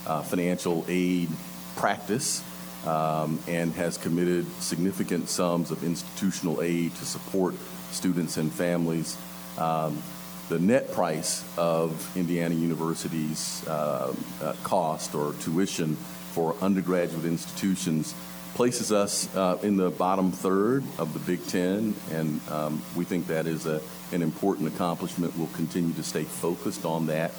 uh, 0.06 0.22
financial 0.22 0.84
aid 0.86 1.28
practice 1.76 2.42
um, 2.86 3.40
and 3.48 3.72
has 3.72 3.98
committed 3.98 4.46
significant 4.60 5.28
sums 5.28 5.70
of 5.70 5.82
institutional 5.82 6.62
aid 6.62 6.94
to 6.96 7.04
support 7.04 7.54
students 7.94 8.36
and 8.36 8.52
families. 8.52 9.16
Um, 9.58 10.02
the 10.48 10.58
net 10.58 10.92
price 10.92 11.42
of 11.56 12.16
Indiana 12.16 12.54
University's 12.54 13.66
uh, 13.66 14.14
uh, 14.42 14.52
cost 14.62 15.14
or 15.14 15.32
tuition 15.34 15.96
for 16.32 16.54
undergraduate 16.60 17.24
institutions 17.24 18.14
places 18.54 18.92
us 18.92 19.34
uh, 19.34 19.58
in 19.62 19.76
the 19.76 19.90
bottom 19.90 20.30
third 20.30 20.84
of 20.98 21.12
the 21.12 21.18
Big 21.20 21.44
Ten, 21.46 21.94
and 22.12 22.40
um, 22.50 22.82
we 22.94 23.04
think 23.04 23.26
that 23.26 23.46
is 23.46 23.66
a, 23.66 23.80
an 24.12 24.22
important 24.22 24.68
accomplishment. 24.68 25.36
We'll 25.36 25.48
continue 25.48 25.92
to 25.94 26.02
stay 26.02 26.24
focused 26.24 26.84
on 26.84 27.06
that 27.06 27.32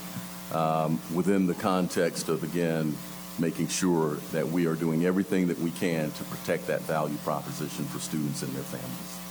um, 0.51 1.00
within 1.13 1.47
the 1.47 1.53
context 1.53 2.27
of, 2.27 2.43
again, 2.43 2.97
making 3.39 3.67
sure 3.67 4.15
that 4.31 4.47
we 4.47 4.65
are 4.65 4.75
doing 4.75 5.05
everything 5.05 5.47
that 5.47 5.59
we 5.59 5.71
can 5.71 6.12
to 6.12 6.24
protect 6.25 6.67
that 6.67 6.81
value 6.81 7.17
proposition 7.17 7.85
for 7.85 8.00
students 8.00 8.41
and 8.41 8.53
their 8.53 8.63
families. 8.63 9.25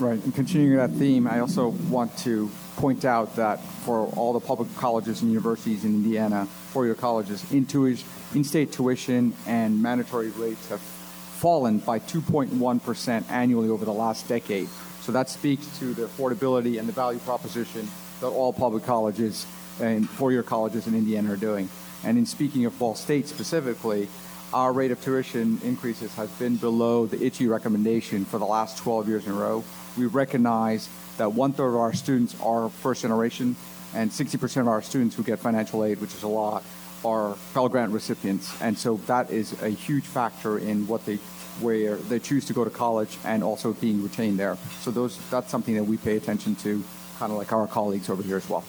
Right, 0.00 0.22
and 0.24 0.34
continuing 0.34 0.76
that 0.78 0.90
theme, 0.90 1.28
I 1.28 1.40
also 1.40 1.68
want 1.68 2.16
to 2.18 2.50
point 2.76 3.04
out 3.04 3.36
that 3.36 3.62
for 3.84 4.06
all 4.16 4.32
the 4.32 4.40
public 4.40 4.74
colleges 4.76 5.22
and 5.22 5.30
universities 5.30 5.84
in 5.84 5.94
Indiana, 5.94 6.46
four-year 6.46 6.94
colleges, 6.94 7.44
in-state 7.52 8.72
tuition 8.72 9.34
and 9.46 9.80
mandatory 9.80 10.30
rates 10.30 10.68
have 10.70 10.80
fallen 10.80 11.78
by 11.78 11.98
2.1% 11.98 13.30
annually 13.30 13.68
over 13.68 13.84
the 13.84 13.92
last 13.92 14.26
decade. 14.28 14.68
So 15.02 15.12
that 15.12 15.28
speaks 15.28 15.66
to 15.78 15.92
the 15.94 16.06
affordability 16.06 16.78
and 16.78 16.88
the 16.88 16.92
value 16.92 17.18
proposition 17.20 17.86
that 18.20 18.28
all 18.28 18.52
public 18.52 18.84
colleges 18.84 19.46
and 19.80 20.08
four-year 20.08 20.42
colleges 20.42 20.86
in 20.86 20.94
Indiana 20.94 21.32
are 21.32 21.36
doing. 21.36 21.68
And 22.02 22.16
in 22.16 22.26
speaking 22.26 22.64
of 22.64 22.78
Ball 22.78 22.94
State 22.94 23.28
specifically, 23.28 24.08
our 24.54 24.72
rate 24.72 24.90
of 24.90 25.02
tuition 25.02 25.60
increases 25.64 26.14
has 26.14 26.30
been 26.32 26.56
below 26.56 27.06
the 27.06 27.16
ITCHE 27.16 27.48
recommendation 27.48 28.24
for 28.24 28.38
the 28.38 28.44
last 28.44 28.78
12 28.78 29.08
years 29.08 29.26
in 29.26 29.32
a 29.32 29.34
row. 29.34 29.64
We 29.96 30.06
recognize 30.06 30.88
that 31.16 31.32
one 31.32 31.52
third 31.52 31.70
of 31.70 31.76
our 31.76 31.92
students 31.92 32.38
are 32.40 32.68
first 32.68 33.02
generation, 33.02 33.56
and 33.94 34.10
60% 34.10 34.60
of 34.60 34.68
our 34.68 34.82
students 34.82 35.16
who 35.16 35.22
get 35.22 35.38
financial 35.38 35.84
aid, 35.84 36.00
which 36.00 36.14
is 36.14 36.22
a 36.22 36.28
lot, 36.28 36.64
are 37.04 37.36
Pell 37.54 37.68
Grant 37.68 37.92
recipients. 37.92 38.60
And 38.60 38.76
so 38.76 38.96
that 39.06 39.30
is 39.30 39.60
a 39.62 39.68
huge 39.68 40.04
factor 40.04 40.58
in 40.58 40.86
what 40.86 41.04
they 41.06 41.18
where 41.60 41.96
they 41.96 42.18
choose 42.18 42.46
to 42.46 42.54
go 42.54 42.64
to 42.64 42.70
college 42.70 43.18
and 43.26 43.44
also 43.44 43.74
being 43.74 44.02
retained 44.02 44.38
there. 44.38 44.56
So 44.80 44.90
those 44.90 45.18
that's 45.28 45.50
something 45.50 45.74
that 45.74 45.84
we 45.84 45.98
pay 45.98 46.16
attention 46.16 46.56
to, 46.56 46.82
kind 47.18 47.30
of 47.30 47.38
like 47.38 47.52
our 47.52 47.66
colleagues 47.66 48.08
over 48.08 48.22
here 48.22 48.38
as 48.38 48.48
well. 48.48 48.64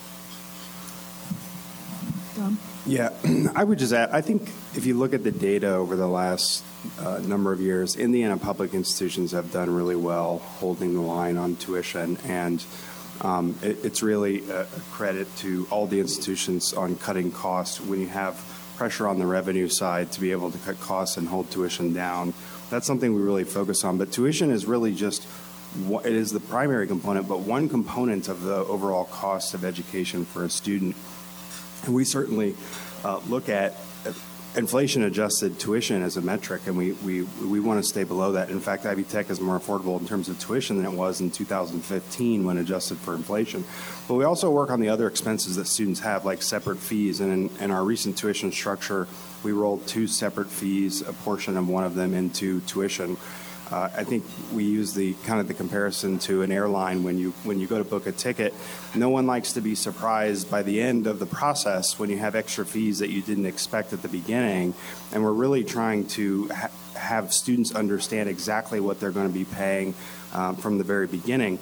Yeah, 2.85 3.11
I 3.55 3.63
would 3.63 3.79
just 3.79 3.93
add, 3.93 4.09
I 4.11 4.21
think 4.21 4.43
if 4.75 4.85
you 4.85 4.97
look 4.97 5.13
at 5.13 5.23
the 5.23 5.31
data 5.31 5.73
over 5.73 5.95
the 5.95 6.07
last 6.07 6.63
uh, 6.99 7.19
number 7.19 7.51
of 7.51 7.61
years, 7.61 7.95
Indiana 7.95 8.37
public 8.37 8.73
institutions 8.73 9.31
have 9.31 9.51
done 9.51 9.73
really 9.73 9.95
well 9.95 10.39
holding 10.39 10.93
the 10.93 11.01
line 11.01 11.37
on 11.37 11.55
tuition, 11.55 12.17
and 12.25 12.63
um, 13.21 13.57
it, 13.61 13.83
it's 13.85 14.03
really 14.03 14.49
a, 14.49 14.61
a 14.61 14.81
credit 14.91 15.33
to 15.37 15.67
all 15.69 15.87
the 15.87 15.99
institutions 15.99 16.73
on 16.73 16.95
cutting 16.95 17.31
costs. 17.31 17.79
When 17.79 18.01
you 18.01 18.07
have 18.07 18.35
pressure 18.75 19.07
on 19.07 19.19
the 19.19 19.25
revenue 19.25 19.67
side 19.67 20.11
to 20.11 20.19
be 20.19 20.31
able 20.31 20.51
to 20.51 20.57
cut 20.59 20.79
costs 20.79 21.17
and 21.17 21.27
hold 21.27 21.49
tuition 21.51 21.93
down, 21.93 22.33
that's 22.69 22.87
something 22.87 23.13
we 23.13 23.21
really 23.21 23.43
focus 23.43 23.83
on. 23.83 23.97
But 23.97 24.11
tuition 24.11 24.51
is 24.51 24.65
really 24.65 24.93
just 24.93 25.27
it 26.03 26.13
is 26.13 26.31
the 26.31 26.39
primary 26.39 26.87
component, 26.87 27.27
but 27.27 27.39
one 27.39 27.67
component 27.67 28.27
of 28.27 28.41
the 28.41 28.57
overall 28.57 29.05
cost 29.05 29.53
of 29.53 29.65
education 29.65 30.25
for 30.25 30.43
a 30.43 30.49
student. 30.49 30.95
And 31.85 31.93
we 31.93 32.05
certainly 32.05 32.55
uh, 33.03 33.19
look 33.27 33.49
at 33.49 33.75
inflation-adjusted 34.55 35.59
tuition 35.59 36.03
as 36.03 36.17
a 36.17 36.21
metric, 36.21 36.61
and 36.67 36.77
we, 36.77 36.91
we, 36.91 37.23
we 37.23 37.59
want 37.59 37.81
to 37.81 37.87
stay 37.87 38.03
below 38.03 38.33
that. 38.33 38.49
In 38.49 38.59
fact, 38.59 38.85
Ivy 38.85 39.03
Tech 39.03 39.29
is 39.29 39.41
more 39.41 39.59
affordable 39.59 39.99
in 39.99 40.07
terms 40.07 40.29
of 40.29 40.39
tuition 40.39 40.77
than 40.77 40.85
it 40.85 40.95
was 40.95 41.21
in 41.21 41.31
2015 41.31 42.43
when 42.43 42.57
adjusted 42.59 42.97
for 42.99 43.15
inflation. 43.15 43.63
But 44.07 44.15
we 44.15 44.25
also 44.25 44.51
work 44.51 44.69
on 44.69 44.79
the 44.79 44.89
other 44.89 45.07
expenses 45.07 45.55
that 45.55 45.65
students 45.65 45.99
have, 46.01 46.23
like 46.23 46.41
separate 46.41 46.77
fees. 46.77 47.19
And 47.19 47.49
in, 47.51 47.63
in 47.63 47.71
our 47.71 47.83
recent 47.83 48.17
tuition 48.17 48.51
structure, 48.51 49.07
we 49.43 49.51
rolled 49.53 49.87
two 49.87 50.07
separate 50.07 50.49
fees, 50.49 51.01
a 51.01 51.13
portion 51.13 51.57
of 51.57 51.67
one 51.67 51.83
of 51.83 51.95
them 51.95 52.13
into 52.13 52.61
tuition. 52.61 53.17
Uh, 53.73 53.89
I 53.97 54.03
think 54.03 54.23
we 54.53 54.65
use 54.65 54.93
the 54.93 55.15
kind 55.25 55.39
of 55.39 55.47
the 55.47 55.55
comparison 55.55 56.19
to 56.19 56.43
an 56.43 56.51
airline 56.51 57.01
when 57.01 57.17
you 57.17 57.31
when 57.43 57.59
you 57.59 57.65
go 57.65 57.79
to 57.79 57.83
book 57.83 58.05
a 58.05 58.11
ticket. 58.11 58.53
No 58.93 59.09
one 59.09 59.25
likes 59.25 59.53
to 59.53 59.61
be 59.61 59.73
surprised 59.73 60.51
by 60.51 60.61
the 60.61 60.79
end 60.79 61.07
of 61.07 61.17
the 61.17 61.25
process 61.25 61.97
when 61.97 62.11
you 62.11 62.19
have 62.19 62.35
extra 62.35 62.67
fees 62.67 62.99
that 62.99 63.09
you 63.09 63.23
didn't 63.23 63.47
expect 63.47 63.91
at 63.91 64.03
the 64.03 64.07
beginning. 64.07 64.75
And 65.11 65.23
we're 65.23 65.31
really 65.33 65.63
trying 65.63 66.05
to 66.09 66.49
ha- 66.49 66.69
have 66.93 67.33
students 67.33 67.73
understand 67.73 68.29
exactly 68.29 68.79
what 68.79 68.99
they're 68.99 69.09
going 69.09 69.27
to 69.27 69.33
be 69.33 69.45
paying 69.45 69.95
um, 70.33 70.55
from 70.55 70.77
the 70.77 70.83
very 70.83 71.07
beginning. 71.07 71.57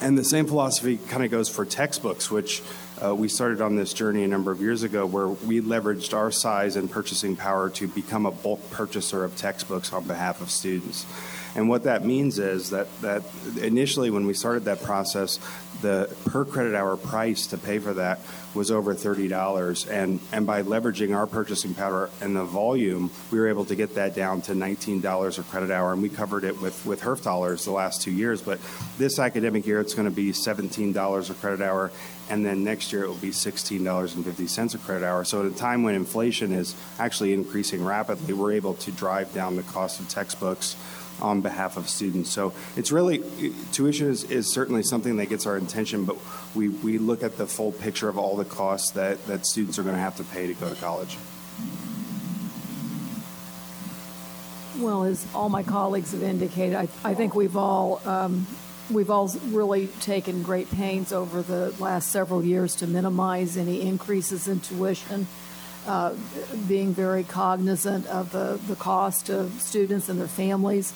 And 0.00 0.16
the 0.16 0.22
same 0.22 0.46
philosophy 0.46 0.98
kind 0.98 1.24
of 1.24 1.32
goes 1.32 1.48
for 1.48 1.64
textbooks, 1.64 2.30
which 2.30 2.62
uh, 3.04 3.14
we 3.14 3.28
started 3.28 3.60
on 3.60 3.76
this 3.76 3.92
journey 3.92 4.24
a 4.24 4.28
number 4.28 4.50
of 4.50 4.60
years 4.60 4.82
ago 4.82 5.06
where 5.06 5.28
we 5.28 5.60
leveraged 5.60 6.14
our 6.14 6.30
size 6.30 6.76
and 6.76 6.90
purchasing 6.90 7.36
power 7.36 7.70
to 7.70 7.86
become 7.88 8.26
a 8.26 8.30
bulk 8.30 8.70
purchaser 8.70 9.24
of 9.24 9.36
textbooks 9.36 9.92
on 9.92 10.04
behalf 10.04 10.40
of 10.40 10.50
students. 10.50 11.06
And 11.54 11.68
what 11.68 11.84
that 11.84 12.04
means 12.04 12.38
is 12.38 12.70
that, 12.70 12.88
that 13.00 13.22
initially, 13.60 14.10
when 14.10 14.26
we 14.26 14.34
started 14.34 14.64
that 14.64 14.82
process, 14.82 15.40
the 15.80 16.14
per 16.26 16.44
credit 16.44 16.74
hour 16.74 16.96
price 16.96 17.46
to 17.48 17.58
pay 17.58 17.78
for 17.78 17.94
that 17.94 18.20
was 18.54 18.70
over 18.70 18.94
$30. 18.94 19.90
And, 19.90 20.20
and 20.32 20.46
by 20.46 20.62
leveraging 20.62 21.16
our 21.16 21.26
purchasing 21.26 21.74
power 21.74 22.10
and 22.20 22.34
the 22.34 22.44
volume, 22.44 23.10
we 23.30 23.38
were 23.38 23.48
able 23.48 23.64
to 23.66 23.76
get 23.76 23.94
that 23.94 24.14
down 24.14 24.40
to 24.42 24.52
$19 24.52 25.38
a 25.38 25.42
credit 25.44 25.70
hour. 25.70 25.92
And 25.92 26.02
we 26.02 26.08
covered 26.08 26.44
it 26.44 26.60
with, 26.60 26.84
with 26.84 27.00
HEERF 27.00 27.22
dollars 27.22 27.64
the 27.64 27.70
last 27.70 28.02
two 28.02 28.10
years. 28.10 28.42
But 28.42 28.58
this 28.98 29.18
academic 29.18 29.66
year, 29.66 29.80
it's 29.80 29.94
going 29.94 30.08
to 30.08 30.14
be 30.14 30.32
$17 30.32 31.30
a 31.30 31.34
credit 31.34 31.60
hour. 31.60 31.90
And 32.30 32.44
then 32.44 32.62
next 32.64 32.92
year, 32.92 33.04
it 33.04 33.08
will 33.08 33.14
be 33.16 33.30
$16.50 33.30 34.74
a 34.74 34.78
credit 34.78 35.06
hour. 35.06 35.24
So 35.24 35.46
at 35.46 35.52
a 35.52 35.54
time 35.54 35.82
when 35.82 35.94
inflation 35.94 36.52
is 36.52 36.74
actually 36.98 37.32
increasing 37.32 37.84
rapidly, 37.84 38.34
we're 38.34 38.52
able 38.52 38.74
to 38.74 38.92
drive 38.92 39.32
down 39.32 39.56
the 39.56 39.62
cost 39.62 40.00
of 40.00 40.08
textbooks 40.08 40.76
on 41.20 41.40
behalf 41.40 41.76
of 41.76 41.88
students. 41.88 42.30
So 42.30 42.52
it's 42.76 42.92
really, 42.92 43.22
tuition 43.72 44.08
is, 44.08 44.24
is 44.24 44.52
certainly 44.52 44.82
something 44.82 45.16
that 45.16 45.26
gets 45.26 45.46
our 45.46 45.56
attention, 45.56 46.04
but 46.04 46.16
we, 46.54 46.68
we 46.68 46.98
look 46.98 47.22
at 47.22 47.36
the 47.36 47.46
full 47.46 47.72
picture 47.72 48.08
of 48.08 48.18
all 48.18 48.36
the 48.36 48.44
costs 48.44 48.92
that, 48.92 49.24
that 49.26 49.46
students 49.46 49.78
are 49.78 49.82
going 49.82 49.94
to 49.94 50.00
have 50.00 50.16
to 50.16 50.24
pay 50.24 50.46
to 50.46 50.54
go 50.54 50.68
to 50.68 50.76
college. 50.76 51.16
Well, 54.78 55.04
as 55.04 55.26
all 55.34 55.48
my 55.48 55.64
colleagues 55.64 56.12
have 56.12 56.22
indicated, 56.22 56.76
I, 56.76 56.88
I 57.02 57.14
think 57.14 57.34
we've 57.34 57.56
all, 57.56 58.00
um, 58.04 58.46
we've 58.90 59.10
all 59.10 59.28
really 59.48 59.88
taken 60.00 60.44
great 60.44 60.70
pains 60.70 61.12
over 61.12 61.42
the 61.42 61.74
last 61.80 62.12
several 62.12 62.44
years 62.44 62.76
to 62.76 62.86
minimize 62.86 63.56
any 63.56 63.80
increases 63.82 64.46
in 64.46 64.60
tuition, 64.60 65.26
uh, 65.88 66.14
being 66.68 66.92
very 66.92 67.24
cognizant 67.24 68.06
of 68.06 68.30
the, 68.30 68.60
the 68.68 68.76
cost 68.76 69.30
of 69.30 69.50
students 69.60 70.08
and 70.08 70.20
their 70.20 70.28
families. 70.28 70.92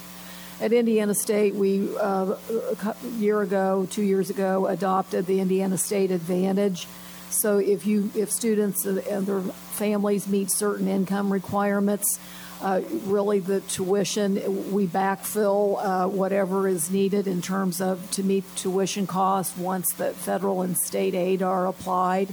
At 0.61 0.73
Indiana 0.73 1.15
State, 1.15 1.55
we, 1.55 1.89
uh, 1.97 2.37
a 2.85 2.95
year 3.19 3.41
ago, 3.41 3.89
two 3.91 4.03
years 4.03 4.31
ago, 4.31 4.67
adopted 4.67 5.27
the 5.27 5.41
Indiana 5.41 5.79
State 5.79 6.11
Advantage. 6.11 6.87
So 7.31 7.59
if 7.59 7.87
you, 7.87 8.11
if 8.15 8.31
students 8.31 8.85
and 8.85 9.27
their 9.27 9.41
families 9.41 10.29
meet 10.29 10.53
certain 10.53 10.87
income 10.87 11.33
requirements, 11.33 12.21
uh, 12.61 12.83
really 13.07 13.41
the 13.41 13.61
tuition, 13.63 14.73
we 14.73 14.87
backfill 14.87 15.83
uh, 15.83 16.09
whatever 16.09 16.69
is 16.69 16.91
needed 16.91 17.27
in 17.27 17.43
terms 17.43 17.81
of 17.81 18.09
to 18.13 18.23
meet 18.23 18.45
tuition 18.55 19.07
costs 19.07 19.57
once 19.57 19.93
the 19.95 20.13
federal 20.13 20.63
and 20.63 20.77
state 20.79 21.15
aid 21.15 21.43
are 21.43 21.67
applied. 21.67 22.29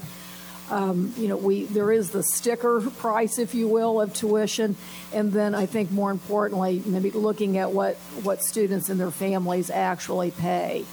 Um, 0.70 1.14
you 1.18 1.28
know, 1.28 1.38
we 1.38 1.66
there 1.66 1.92
is 1.92 2.12
the 2.12 2.24
sticker 2.24 2.82
price, 2.82 3.40
if 3.40 3.56
you 3.56 3.68
will, 3.68 4.00
of 4.00 4.14
tuition, 4.14 4.76
and 5.12 5.34
then 5.34 5.56
I 5.56 5.66
think 5.66 5.92
more 5.92 6.12
importantly, 6.12 6.84
maybe 6.86 7.10
looking 7.12 7.58
at 7.58 7.72
what 7.72 7.96
what 8.24 8.44
students 8.44 8.90
and 8.90 9.00
their 9.00 9.12
families 9.12 9.70
actually 9.70 10.32
pay. 10.32 10.86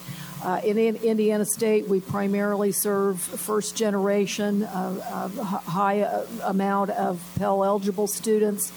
Uh, 0.43 0.61
in, 0.63 0.79
in 0.79 0.97
Indiana 0.97 1.45
State, 1.45 1.89
we 1.89 2.01
primarily 2.01 2.71
serve 2.71 3.21
first 3.21 3.75
generation, 3.75 4.63
uh, 4.65 5.01
uh, 5.11 5.29
high 5.45 6.07
amount 6.45 6.91
of 6.91 7.21
Pell 7.39 7.65
eligible 7.65 8.07
students, 8.07 8.73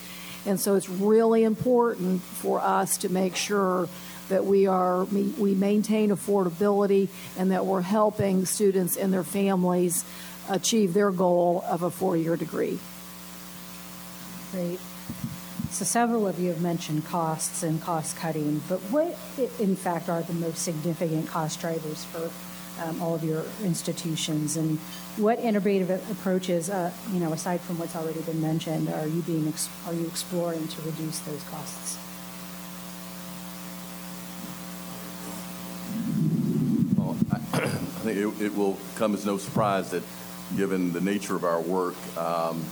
and 0.45 0.59
so 0.59 0.75
it's 0.75 0.89
really 0.89 1.43
important 1.43 2.21
for 2.21 2.59
us 2.59 2.97
to 2.97 3.09
make 3.09 3.35
sure 3.35 3.87
that 4.29 4.45
we 4.45 4.67
are 4.67 5.03
we 5.05 5.53
maintain 5.53 6.09
affordability 6.09 7.09
and 7.37 7.51
that 7.51 7.65
we're 7.65 7.81
helping 7.81 8.45
students 8.45 8.95
and 8.97 9.11
their 9.11 9.23
families 9.23 10.05
achieve 10.49 10.93
their 10.93 11.11
goal 11.11 11.63
of 11.67 11.83
a 11.83 11.91
four-year 11.91 12.35
degree. 12.35 12.79
Great. 14.51 14.79
So 15.69 15.85
several 15.85 16.27
of 16.27 16.39
you 16.39 16.49
have 16.49 16.61
mentioned 16.61 17.05
costs 17.05 17.61
and 17.61 17.79
cost 17.79 18.17
cutting, 18.17 18.61
but 18.67 18.79
what, 18.89 19.15
in 19.59 19.75
fact, 19.75 20.09
are 20.09 20.23
the 20.23 20.33
most 20.33 20.57
significant 20.63 21.27
cost 21.27 21.61
drivers 21.61 22.05
for 22.05 22.31
um, 22.83 22.99
all 22.99 23.13
of 23.13 23.23
your 23.23 23.45
institutions? 23.63 24.57
And 24.57 24.79
what 25.17 25.37
innovative 25.37 25.91
approaches, 26.09 26.71
uh, 26.71 26.91
you 27.13 27.19
know, 27.19 27.31
aside 27.33 27.61
from 27.61 27.77
what's 27.77 27.95
already 27.95 28.21
been 28.21 28.41
mentioned, 28.41 28.89
are 28.89 29.05
you 29.05 29.21
being, 29.21 29.53
are 29.85 29.93
you 29.93 30.07
exploring 30.07 30.67
to 30.67 30.81
reduce 30.81 31.19
those 31.19 31.43
costs? 31.43 31.99
Well, 36.97 37.15
I 37.31 37.39
I 37.53 37.98
think 38.13 38.39
it, 38.39 38.45
it 38.45 38.55
will 38.55 38.77
come 38.95 39.13
as 39.13 39.25
no 39.25 39.37
surprise 39.37 39.91
that, 39.91 40.03
given 40.55 40.93
the 40.93 41.01
nature 41.01 41.35
of 41.35 41.43
our 41.43 41.61
work, 41.61 41.95
um, 42.17 42.65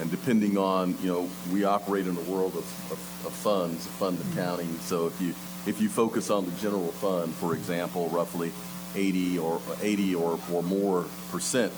And 0.00 0.08
depending 0.12 0.56
on, 0.56 0.96
you 1.02 1.08
know, 1.08 1.28
we 1.52 1.64
operate 1.64 2.06
in 2.06 2.16
a 2.16 2.20
world 2.20 2.54
of, 2.54 2.92
of, 2.92 3.26
of 3.26 3.32
funds, 3.32 3.84
fund 3.98 4.16
accounting. 4.30 4.72
So 4.78 5.08
if 5.08 5.20
you, 5.20 5.34
if 5.66 5.80
you 5.80 5.88
focus 5.88 6.30
on 6.30 6.44
the 6.44 6.52
general 6.52 6.92
fund, 6.92 7.34
for 7.34 7.52
example, 7.52 8.08
roughly 8.10 8.52
80 8.94 9.40
or 9.40 9.60
80 9.82 10.14
or, 10.14 10.38
or 10.52 10.62
more 10.62 11.06
percent 11.32 11.72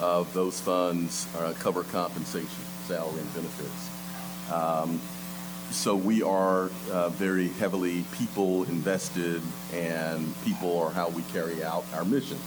of 0.00 0.30
those 0.34 0.60
funds 0.60 1.26
uh, 1.38 1.54
cover 1.60 1.82
compensation, 1.84 2.62
salary 2.84 3.20
and 3.20 3.34
benefits. 3.34 3.88
Um, 4.52 5.00
so 5.72 5.96
we 5.96 6.22
are 6.22 6.70
uh, 6.90 7.08
very 7.10 7.48
heavily 7.48 8.04
people 8.12 8.64
invested, 8.64 9.40
and 9.72 10.34
people 10.44 10.78
are 10.78 10.90
how 10.90 11.08
we 11.08 11.22
carry 11.32 11.62
out 11.64 11.84
our 11.94 12.04
mission. 12.04 12.38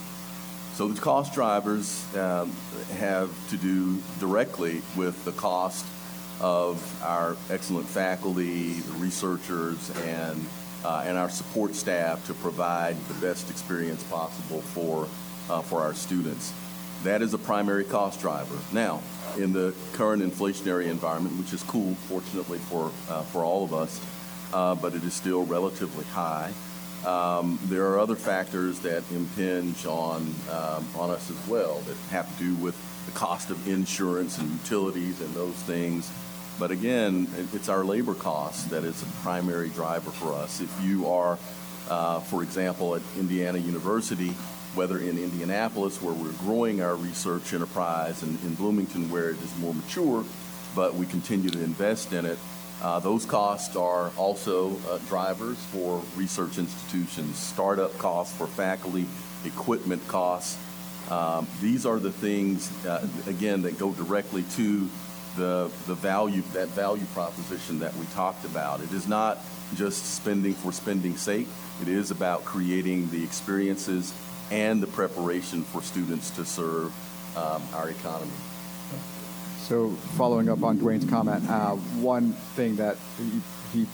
So 0.74 0.88
the 0.88 1.00
cost 1.00 1.34
drivers 1.34 2.06
um, 2.16 2.52
have 2.98 3.30
to 3.50 3.58
do 3.58 4.02
directly 4.20 4.82
with 4.96 5.24
the 5.26 5.32
cost 5.32 5.86
of 6.42 7.02
our 7.04 7.38
excellent 7.50 7.88
faculty, 7.88 8.74
the 8.74 8.94
researchers, 8.94 9.90
and 10.02 10.46
uh, 10.84 11.04
and 11.08 11.18
our 11.18 11.30
support 11.30 11.74
staff 11.74 12.26
to 12.28 12.34
provide 12.36 12.96
the 13.08 13.14
best 13.16 13.50
experience 13.50 14.04
possible 14.04 14.62
for 14.62 15.08
uh, 15.50 15.62
for 15.62 15.82
our 15.82 15.94
students. 15.94 16.54
That 17.04 17.22
is 17.22 17.34
a 17.34 17.38
primary 17.38 17.84
cost 17.84 18.22
driver. 18.22 18.58
Now, 18.72 19.02
in 19.38 19.54
the 19.54 19.74
current 19.94 20.24
inflationary 20.24 20.88
environment, 20.88 21.38
which 21.38 21.54
is 21.54 21.62
cool, 21.64 21.96
fortunately 22.08 22.60
for 22.60 22.92
uh, 23.10 23.24
for 23.24 23.44
all 23.44 23.64
of 23.64 23.74
us, 23.74 24.00
uh, 24.54 24.76
but 24.76 24.94
it 24.96 25.04
is 25.04 25.14
still 25.14 25.46
relatively 25.46 26.06
high. 26.06 26.52
Um, 27.06 27.60
there 27.66 27.86
are 27.92 28.00
other 28.00 28.16
factors 28.16 28.80
that 28.80 29.04
impinge 29.12 29.86
on 29.86 30.34
um, 30.52 30.88
on 30.96 31.12
us 31.12 31.30
as 31.30 31.48
well 31.48 31.80
that 31.82 31.96
have 32.10 32.38
to 32.38 32.44
do 32.44 32.56
with 32.56 32.76
the 33.06 33.12
cost 33.12 33.52
of 33.52 33.68
insurance 33.68 34.40
and 34.40 34.50
utilities 34.50 35.22
and 35.22 35.34
those 35.36 35.54
things. 35.54 36.12
But 36.58 36.72
again, 36.72 37.28
it's 37.54 37.70
our 37.70 37.84
labor 37.84 38.16
costs 38.16 38.66
that 38.66 38.84
is 38.84 39.02
a 39.04 39.06
primary 39.22 39.70
driver 39.70 40.10
for 40.10 40.34
us. 40.34 40.62
If 40.62 40.84
you 40.84 41.08
are, 41.10 41.38
uh, 41.90 42.22
for 42.22 42.42
example, 42.42 42.96
at 42.96 43.02
Indiana 43.20 43.58
University, 43.58 44.34
whether 44.76 45.00
in 45.00 45.18
Indianapolis 45.18 46.02
where 46.02 46.14
we're 46.14 46.32
growing 46.34 46.82
our 46.82 46.96
research 46.96 47.54
enterprise 47.54 48.24
and 48.24 48.42
in 48.44 48.56
Bloomington 48.56 49.10
where 49.10 49.30
it 49.30 49.42
is 49.42 49.58
more 49.58 49.74
mature, 49.74 50.24
but 50.76 50.96
we 50.96 51.06
continue 51.06 51.50
to 51.50 51.64
invest 51.64 52.14
in 52.14 52.26
it, 52.26 52.38
uh, 52.82 53.00
those 53.00 53.26
costs 53.26 53.76
are 53.76 54.12
also 54.18 54.76
uh, 54.90 54.98
drivers 55.08 55.58
for 55.58 56.02
research 56.16 56.58
institutions, 56.58 57.38
startup 57.38 57.98
costs 57.98 58.36
for 58.36 58.48
faculty, 58.48 59.06
equipment 59.46 60.06
costs. 60.08 60.58
Um, 61.10 61.48
these 61.62 61.86
are 61.86 62.00
the 62.00 62.12
things, 62.12 62.70
uh, 62.86 63.08
again, 63.28 63.62
that 63.62 63.78
go 63.78 63.94
directly 63.94 64.44
to 64.56 64.90
the, 65.38 65.72
the 65.88 65.96
value, 65.96 66.42
that 66.54 66.68
value 66.70 67.06
proposition 67.14 67.80
that 67.80 67.96
we 67.96 68.06
talked 68.08 68.44
about. 68.46 68.82
It 68.82 68.92
is 68.92 69.08
not 69.08 69.40
just 69.76 70.16
spending 70.16 70.54
for 70.54 70.72
spending's 70.72 71.22
sake. 71.22 71.48
It 71.82 71.88
is 71.88 72.12
about 72.12 72.44
creating 72.44 73.10
the 73.10 73.24
experiences 73.24 74.14
and 74.52 74.82
the 74.82 74.88
preparation 74.88 75.64
for 75.64 75.82
students 75.82 76.30
to 76.32 76.46
serve 76.46 76.94
um, 77.38 77.62
our 77.74 77.90
economy. 77.90 78.32
So 79.60 79.90
following 80.16 80.50
up 80.50 80.64
on 80.64 80.78
Dwayne's 80.78 81.10
comment, 81.10 81.50
uh, 81.50 81.72
one 81.72 82.34
thing 82.56 82.76
that 82.76 82.98
he, 83.18 83.42
he, 83.74 83.88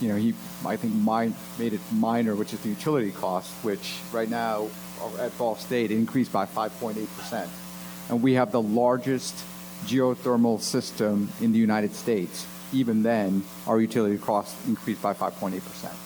you 0.00 0.08
know, 0.08 0.16
he, 0.16 0.34
I 0.64 0.76
think 0.76 0.94
mine, 0.94 1.34
made 1.58 1.74
it 1.74 1.80
minor, 1.92 2.34
which 2.34 2.54
is 2.54 2.60
the 2.60 2.70
utility 2.70 3.10
cost, 3.10 3.50
which 3.62 4.00
right 4.12 4.28
now 4.28 4.68
at 5.18 5.36
Ball 5.36 5.56
State 5.56 5.90
increased 5.90 6.32
by 6.32 6.46
5.8%. 6.46 7.48
And 8.08 8.22
we 8.22 8.34
have 8.34 8.50
the 8.50 8.62
largest 8.62 9.34
geothermal 9.84 10.60
system 10.60 11.30
in 11.40 11.52
the 11.52 11.58
United 11.58 11.94
States. 11.94 12.46
Even 12.72 13.02
then, 13.02 13.44
our 13.66 13.80
utility 13.80 14.18
costs 14.18 14.66
increased 14.66 15.02
by 15.02 15.12
5.8%, 15.12 15.60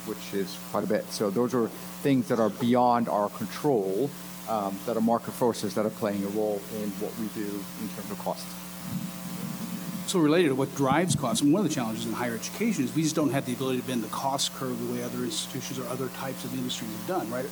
which 0.07 0.35
is 0.35 0.59
quite 0.71 0.85
a 0.85 0.87
bit. 0.87 1.11
So 1.13 1.31
those 1.31 1.55
are 1.55 1.71
things 2.03 2.29
that 2.29 2.39
are 2.39 2.51
beyond 2.51 3.09
our 3.09 3.29
control, 3.31 4.11
um, 4.49 4.79
that 4.87 4.97
are 4.97 5.01
market 5.01 5.33
forces 5.33 5.75
that 5.75 5.85
are 5.85 5.91
playing 5.91 6.25
a 6.25 6.29
role 6.29 6.61
in 6.83 6.91
what 7.01 7.13
we 7.19 7.27
do 7.29 7.47
in 7.83 7.89
terms 7.91 8.11
of 8.11 8.19
cost. 8.19 8.47
So 10.07 10.19
related 10.21 10.49
to 10.49 10.55
what 10.55 10.75
drives 10.75 11.15
costs, 11.15 11.43
and 11.43 11.53
one 11.53 11.61
of 11.63 11.69
the 11.69 11.75
challenges 11.75 12.07
in 12.07 12.15
higher 12.15 12.35
education 12.35 12.85
is 12.85 12.95
we 12.95 13.03
just 13.03 13.15
don't 13.15 13.29
have 13.29 13.45
the 13.45 13.53
ability 13.53 13.83
to 13.83 13.87
bend 13.87 14.03
the 14.03 14.09
cost 14.09 14.55
curve 14.55 14.79
the 14.89 14.95
way 14.95 15.03
other 15.03 15.23
institutions 15.23 15.79
or 15.79 15.87
other 15.89 16.09
types 16.09 16.45
of 16.45 16.55
industries 16.55 16.91
have 16.91 17.07
done, 17.07 17.31
right? 17.31 17.45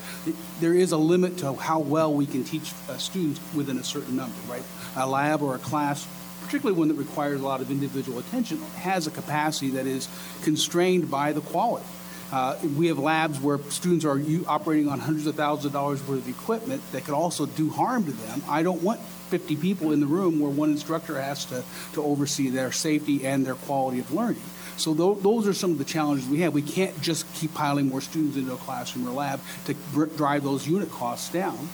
There 0.59 0.73
is 0.73 0.93
a 0.93 0.97
limit 0.97 1.37
to 1.39 1.53
how 1.53 1.81
well 1.81 2.15
we 2.15 2.25
can 2.25 2.45
teach 2.45 2.73
uh, 2.89 2.97
students 2.97 3.41
within 3.55 3.77
a 3.77 3.85
certain 3.85 4.17
number, 4.17 4.35
right? 4.49 4.63
A 4.97 5.07
lab 5.07 5.43
or 5.43 5.55
a 5.55 5.59
class, 5.59 6.09
particularly 6.45 6.79
one 6.79 6.89
that 6.89 6.95
requires 6.95 7.43
a 7.43 7.45
lot 7.45 7.61
of 7.61 7.71
individual 7.71 8.21
attention, 8.21 8.59
has 8.77 9.07
a 9.07 9.11
capacity 9.11 9.73
that 9.73 9.87
is 9.87 10.09
constrained 10.43 11.11
by 11.11 11.35
the 11.35 11.43
quality. 11.43 11.85
Uh, 12.33 12.57
we 12.77 12.89
have 12.89 12.99
labs 12.99 13.41
where 13.41 13.59
students 13.71 14.05
are 14.05 14.21
operating 14.49 14.89
on 14.89 14.99
hundreds 14.99 15.27
of 15.27 15.37
thousands 15.37 15.67
of 15.67 15.73
dollars 15.73 16.07
worth 16.09 16.19
of 16.21 16.29
equipment 16.29 16.83
that 16.93 17.05
could 17.05 17.15
also 17.15 17.47
do 17.47 17.71
harm 17.71 18.05
to 18.05 18.13
them. 18.13 18.43
I 18.49 18.63
don't 18.63 18.83
want 18.83 19.01
50 19.31 19.57
people 19.57 19.93
in 19.93 20.01
the 20.01 20.07
room 20.07 20.41
where 20.41 20.51
one 20.51 20.71
instructor 20.71 21.21
has 21.21 21.45
to, 21.47 21.63
to 21.95 22.03
oversee 22.03 22.51
their 22.51 22.73
safety 22.73 23.25
and 23.27 23.47
their 23.47 23.55
quality 23.55 24.01
of 24.01 24.13
learning. 24.13 24.43
So 24.77 24.93
tho- 24.93 25.15
those 25.15 25.47
are 25.47 25.55
some 25.55 25.71
of 25.71 25.79
the 25.79 25.85
challenges 25.85 26.29
we 26.29 26.41
have. 26.41 26.53
We 26.53 26.63
can't 26.63 27.01
just 27.01 27.33
keep 27.35 27.55
piling 27.55 27.89
more 27.89 28.01
students 28.01 28.37
into 28.37 28.53
a 28.53 28.57
classroom 28.57 29.09
or 29.09 29.13
lab 29.13 29.41
to 29.67 29.75
br- 29.93 30.05
drive 30.07 30.43
those 30.43 30.67
unit 30.67 30.91
costs 30.91 31.31
down. 31.33 31.69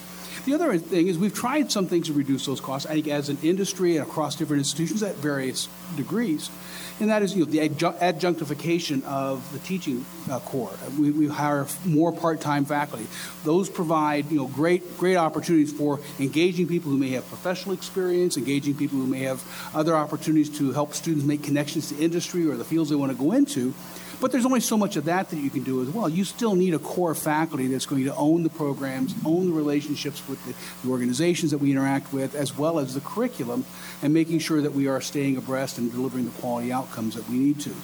The 0.45 0.55
other 0.55 0.77
thing 0.77 1.07
is 1.07 1.19
we've 1.19 1.35
tried 1.35 1.71
some 1.71 1.87
things 1.87 2.09
to 2.09 2.13
reduce 2.13 2.47
those 2.47 2.61
costs, 2.61 2.89
I 2.89 2.95
think, 2.95 3.09
as 3.09 3.29
an 3.29 3.39
industry 3.43 3.97
and 3.97 4.07
across 4.07 4.35
different 4.35 4.59
institutions 4.59 5.03
at 5.03 5.15
various 5.17 5.69
degrees. 5.97 6.51
And 6.99 7.11
that 7.11 7.23
is 7.23 7.35
you 7.35 7.45
know, 7.45 7.51
the 7.51 7.69
adjun- 7.69 7.97
adjunctification 8.01 9.03
of 9.05 9.51
the 9.53 9.61
teaching 9.61 10.05
uh, 10.31 10.41
core. 10.41 10.73
We, 10.99 11.11
we 11.11 11.27
hire 11.29 11.67
more 11.85 12.13
part-time 12.13 12.65
faculty. 12.65 13.07
Those 13.45 13.69
provide 13.71 14.31
you 14.31 14.39
know, 14.39 14.47
great, 14.47 14.99
great 14.99 15.17
opportunities 15.17 15.73
for 15.73 16.01
engaging 16.19 16.67
people 16.67 16.91
who 16.91 16.99
may 16.99 17.11
have 17.11 17.27
professional 17.29 17.75
experience, 17.75 18.37
engaging 18.37 18.75
people 18.75 18.99
who 18.99 19.07
may 19.07 19.21
have 19.21 19.43
other 19.75 19.97
opportunities 19.97 20.51
to 20.59 20.73
help 20.73 20.95
students 20.95 21.25
make 21.25 21.43
connections 21.43 21.89
to 21.91 21.99
industry 21.99 22.49
or 22.49 22.57
the 22.57 22.65
fields 22.65 22.91
they 22.91 22.97
want 22.97 23.13
to 23.13 23.19
go 23.19 23.33
into. 23.33 23.75
But 24.23 24.31
there's 24.31 24.47
only 24.47 24.61
so 24.61 24.79
much 24.79 24.95
of 24.95 25.07
that 25.07 25.31
that 25.31 25.37
you 25.37 25.51
can 25.51 25.65
do 25.65 25.83
as 25.83 25.89
well. 25.89 26.09
You 26.09 26.23
still 26.23 26.55
need 26.55 26.75
a 26.75 26.79
core 26.79 27.13
faculty 27.13 27.67
that's 27.67 27.87
going 27.87 28.05
to 28.05 28.15
own 28.15 28.45
the 28.45 28.51
programs, 28.51 29.17
own 29.25 29.47
the 29.47 29.53
relationships 29.53 30.23
with 30.29 30.39
the, 30.47 30.55
the 30.87 30.93
organizations 30.93 31.51
that 31.51 31.59
we 31.59 31.73
interact 31.73 32.13
with, 32.13 32.37
as 32.37 32.57
well 32.57 32.79
as 32.79 32.95
the 32.95 33.01
curriculum, 33.01 33.65
and 34.01 34.15
making 34.15 34.39
sure 34.39 34.63
that 34.63 34.75
we 34.75 34.87
are 34.87 35.01
staying 35.01 35.37
abreast 35.37 35.77
and 35.79 35.91
delivering 35.91 36.25
the 36.25 36.31
quality 36.41 36.71
outcomes 36.71 37.17
that 37.17 37.29
we 37.29 37.37
need 37.37 37.59
to. 37.63 37.75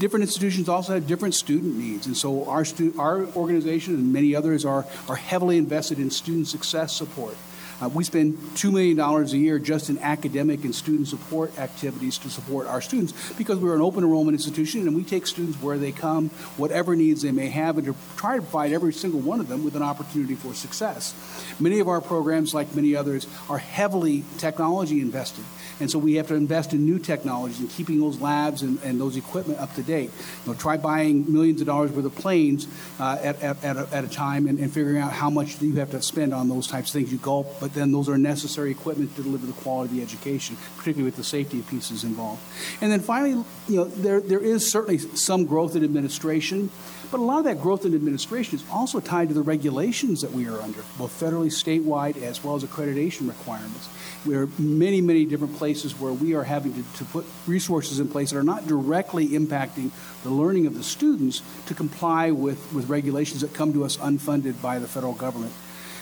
Different 0.00 0.24
institutions 0.24 0.68
also 0.68 0.94
have 0.94 1.06
different 1.06 1.36
student 1.36 1.76
needs, 1.76 2.04
and 2.06 2.16
so 2.16 2.46
our, 2.46 2.64
stu- 2.64 2.92
our 2.98 3.24
organization 3.36 3.94
and 3.94 4.12
many 4.12 4.34
others 4.34 4.64
are, 4.64 4.86
are 5.08 5.14
heavily 5.14 5.56
invested 5.56 6.00
in 6.00 6.10
student 6.10 6.48
success 6.48 6.96
support. 6.96 7.36
Uh, 7.80 7.88
we 7.88 8.04
spend 8.04 8.34
$2 8.54 8.72
million 8.72 8.98
a 8.98 9.24
year 9.36 9.58
just 9.58 9.90
in 9.90 9.98
academic 9.98 10.64
and 10.64 10.74
student 10.74 11.08
support 11.08 11.58
activities 11.58 12.18
to 12.18 12.30
support 12.30 12.66
our 12.66 12.80
students 12.80 13.12
because 13.34 13.58
we're 13.58 13.74
an 13.74 13.82
open 13.82 14.02
enrollment 14.02 14.34
institution 14.34 14.86
and 14.86 14.96
we 14.96 15.04
take 15.04 15.26
students 15.26 15.60
where 15.60 15.78
they 15.78 15.92
come, 15.92 16.30
whatever 16.56 16.96
needs 16.96 17.22
they 17.22 17.32
may 17.32 17.48
have, 17.48 17.76
and 17.78 17.86
to 17.86 17.94
try 18.16 18.36
to 18.36 18.42
provide 18.42 18.72
every 18.72 18.92
single 18.92 19.20
one 19.20 19.40
of 19.40 19.48
them 19.48 19.64
with 19.64 19.76
an 19.76 19.82
opportunity 19.82 20.34
for 20.34 20.54
success. 20.54 21.14
Many 21.60 21.80
of 21.80 21.88
our 21.88 22.00
programs, 22.00 22.54
like 22.54 22.74
many 22.74 22.96
others, 22.96 23.26
are 23.48 23.58
heavily 23.58 24.24
technology 24.38 25.00
invested. 25.00 25.44
And 25.78 25.90
so 25.90 25.98
we 25.98 26.14
have 26.14 26.28
to 26.28 26.34
invest 26.34 26.72
in 26.72 26.86
new 26.86 26.98
technologies 26.98 27.60
and 27.60 27.68
keeping 27.68 28.00
those 28.00 28.20
labs 28.20 28.62
and, 28.62 28.80
and 28.82 29.00
those 29.00 29.16
equipment 29.16 29.60
up 29.60 29.74
to 29.74 29.82
date. 29.82 30.10
You 30.44 30.52
know, 30.52 30.54
try 30.54 30.76
buying 30.78 31.30
millions 31.30 31.60
of 31.60 31.66
dollars 31.66 31.90
worth 31.90 32.06
of 32.06 32.14
planes 32.14 32.66
uh, 32.98 33.18
at, 33.22 33.42
at, 33.42 33.62
at, 33.62 33.76
a, 33.76 33.88
at 33.92 34.04
a 34.04 34.08
time 34.08 34.46
and, 34.46 34.58
and 34.58 34.72
figuring 34.72 34.98
out 34.98 35.12
how 35.12 35.28
much 35.28 35.60
you 35.60 35.74
have 35.76 35.90
to 35.90 36.00
spend 36.00 36.32
on 36.32 36.48
those 36.48 36.66
types 36.66 36.88
of 36.90 36.94
things. 36.94 37.12
You 37.12 37.18
gulp, 37.18 37.60
but 37.66 37.74
then 37.74 37.90
those 37.90 38.08
are 38.08 38.16
necessary 38.16 38.70
equipment 38.70 39.16
to 39.16 39.24
deliver 39.24 39.44
the 39.44 39.52
quality 39.52 39.90
of 39.90 39.96
the 39.96 40.00
education, 40.00 40.56
particularly 40.76 41.02
with 41.02 41.16
the 41.16 41.24
safety 41.24 41.62
pieces 41.62 42.04
involved. 42.04 42.40
And 42.80 42.92
then 42.92 43.00
finally, 43.00 43.44
you 43.66 43.74
know, 43.74 43.86
there, 43.86 44.20
there 44.20 44.38
is 44.38 44.70
certainly 44.70 44.98
some 44.98 45.46
growth 45.46 45.74
in 45.74 45.82
administration, 45.82 46.70
but 47.10 47.18
a 47.18 47.24
lot 47.24 47.38
of 47.38 47.44
that 47.46 47.60
growth 47.60 47.84
in 47.84 47.92
administration 47.92 48.56
is 48.56 48.64
also 48.70 49.00
tied 49.00 49.30
to 49.30 49.34
the 49.34 49.42
regulations 49.42 50.20
that 50.20 50.30
we 50.30 50.46
are 50.46 50.60
under, 50.60 50.84
both 50.96 51.10
federally, 51.20 51.48
statewide, 51.48 52.22
as 52.22 52.44
well 52.44 52.54
as 52.54 52.62
accreditation 52.62 53.26
requirements. 53.26 53.88
There 54.24 54.42
are 54.42 54.48
many, 54.60 55.00
many 55.00 55.24
different 55.24 55.56
places 55.56 55.98
where 55.98 56.12
we 56.12 56.34
are 56.36 56.44
having 56.44 56.72
to, 56.72 56.98
to 56.98 57.04
put 57.06 57.26
resources 57.48 57.98
in 57.98 58.06
place 58.06 58.30
that 58.30 58.38
are 58.38 58.44
not 58.44 58.68
directly 58.68 59.30
impacting 59.30 59.90
the 60.22 60.30
learning 60.30 60.68
of 60.68 60.74
the 60.76 60.84
students 60.84 61.42
to 61.66 61.74
comply 61.74 62.30
with, 62.30 62.72
with 62.72 62.88
regulations 62.88 63.40
that 63.40 63.54
come 63.54 63.72
to 63.72 63.84
us 63.84 63.96
unfunded 63.96 64.62
by 64.62 64.78
the 64.78 64.86
federal 64.86 65.14
government. 65.14 65.52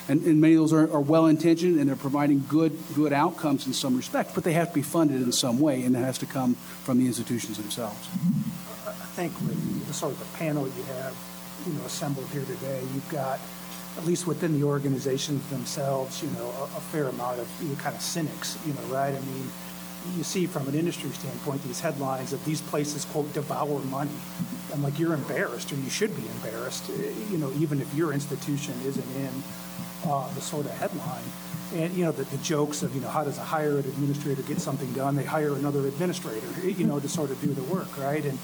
And, 0.06 0.22
and 0.24 0.40
many 0.40 0.54
of 0.54 0.60
those 0.60 0.72
are, 0.72 0.92
are 0.92 1.00
well 1.00 1.26
intentioned 1.26 1.80
and 1.80 1.88
they're 1.88 1.96
providing 1.96 2.44
good, 2.48 2.76
good 2.94 3.12
outcomes 3.12 3.66
in 3.66 3.72
some 3.72 3.96
respect, 3.96 4.34
but 4.34 4.44
they 4.44 4.52
have 4.52 4.68
to 4.68 4.74
be 4.74 4.82
funded 4.82 5.22
in 5.22 5.32
some 5.32 5.58
way, 5.58 5.82
and 5.82 5.94
that 5.94 6.04
has 6.04 6.18
to 6.18 6.26
come 6.26 6.54
from 6.84 6.98
the 6.98 7.06
institutions 7.06 7.56
themselves. 7.56 8.06
I 8.86 8.92
think 9.16 9.32
with 9.40 9.86
the 9.86 9.94
sort 9.94 10.12
of 10.12 10.18
the 10.18 10.36
panel 10.36 10.66
you 10.66 10.82
have, 10.82 11.16
you 11.66 11.72
know, 11.72 11.84
assembled 11.86 12.26
here 12.26 12.44
today, 12.44 12.80
you've 12.92 13.08
got, 13.08 13.40
at 13.96 14.04
least 14.04 14.26
within 14.26 14.58
the 14.60 14.66
organizations 14.66 15.48
themselves, 15.48 16.22
you 16.22 16.28
know, 16.32 16.50
a, 16.50 16.64
a 16.64 16.80
fair 16.92 17.08
amount 17.08 17.40
of, 17.40 17.48
you 17.62 17.68
know, 17.68 17.76
kind 17.76 17.96
of 17.96 18.02
cynics, 18.02 18.58
you 18.66 18.74
know, 18.74 18.82
right? 18.92 19.14
I 19.14 19.20
mean, 19.20 19.48
you 20.16 20.22
see 20.22 20.46
from 20.46 20.68
an 20.68 20.74
industry 20.74 21.10
standpoint 21.10 21.62
these 21.64 21.80
headlines 21.80 22.32
of 22.32 22.44
these 22.44 22.60
places 22.60 23.04
quote 23.06 23.32
devour 23.32 23.80
money. 23.80 24.10
I'm 24.72 24.82
like, 24.82 24.98
you're 24.98 25.14
embarrassed, 25.14 25.72
or 25.72 25.76
you 25.76 25.90
should 25.90 26.14
be 26.16 26.26
embarrassed, 26.28 26.90
you 27.30 27.38
know, 27.38 27.50
even 27.58 27.80
if 27.80 27.92
your 27.94 28.12
institution 28.12 28.74
isn't 28.84 29.16
in 29.16 29.42
uh, 30.04 30.32
the 30.34 30.40
sort 30.40 30.66
of 30.66 30.72
headline. 30.72 31.24
And, 31.74 31.92
you 31.94 32.04
know, 32.04 32.12
the, 32.12 32.24
the 32.24 32.36
jokes 32.38 32.82
of, 32.82 32.94
you 32.94 33.00
know, 33.00 33.08
how 33.08 33.24
does 33.24 33.38
a 33.38 33.44
hired 33.44 33.86
administrator 33.86 34.42
get 34.42 34.60
something 34.60 34.92
done? 34.92 35.16
They 35.16 35.24
hire 35.24 35.54
another 35.54 35.86
administrator, 35.86 36.46
you 36.62 36.86
know, 36.86 37.00
to 37.00 37.08
sort 37.08 37.30
of 37.30 37.40
do 37.40 37.48
the 37.48 37.62
work, 37.64 37.96
right? 37.98 38.24
And, 38.24 38.38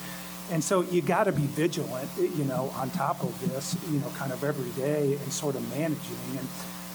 and 0.51 0.65
so 0.65 0.81
you 0.81 1.03
got 1.03 1.25
to 1.25 1.33
be 1.33 1.43
vigilant, 1.43 2.11
you 2.19 2.45
know, 2.45 2.73
on 2.77 2.91
top 2.91 3.23
of 3.23 3.39
this, 3.49 3.77
you 3.91 4.01
know, 4.01 4.09
kind 4.17 4.33
of 4.33 4.43
every 4.43 4.71
day 4.71 5.15
and 5.15 5.33
sort 5.33 5.55
of 5.55 5.69
managing. 5.71 6.39
And 6.39 6.49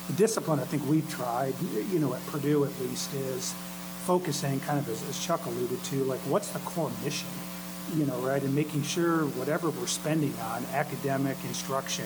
the 0.07 0.13
discipline 0.13 0.59
I 0.59 0.65
think 0.65 0.87
we've 0.89 1.09
tried, 1.09 1.53
you 1.91 1.99
know, 1.99 2.13
at 2.13 2.25
Purdue 2.27 2.65
at 2.65 2.79
least, 2.81 3.13
is 3.13 3.53
focusing 4.05 4.59
kind 4.61 4.79
of 4.79 4.87
as, 4.89 5.01
as 5.09 5.19
Chuck 5.23 5.45
alluded 5.45 5.83
to, 5.85 6.03
like 6.03 6.19
what's 6.21 6.49
the 6.49 6.59
core 6.59 6.91
mission, 7.03 7.29
you 7.95 8.05
know, 8.05 8.17
right? 8.19 8.41
And 8.41 8.53
making 8.53 8.83
sure 8.83 9.25
whatever 9.39 9.69
we're 9.69 9.87
spending 9.87 10.33
on 10.39 10.65
academic 10.73 11.37
instruction, 11.45 12.05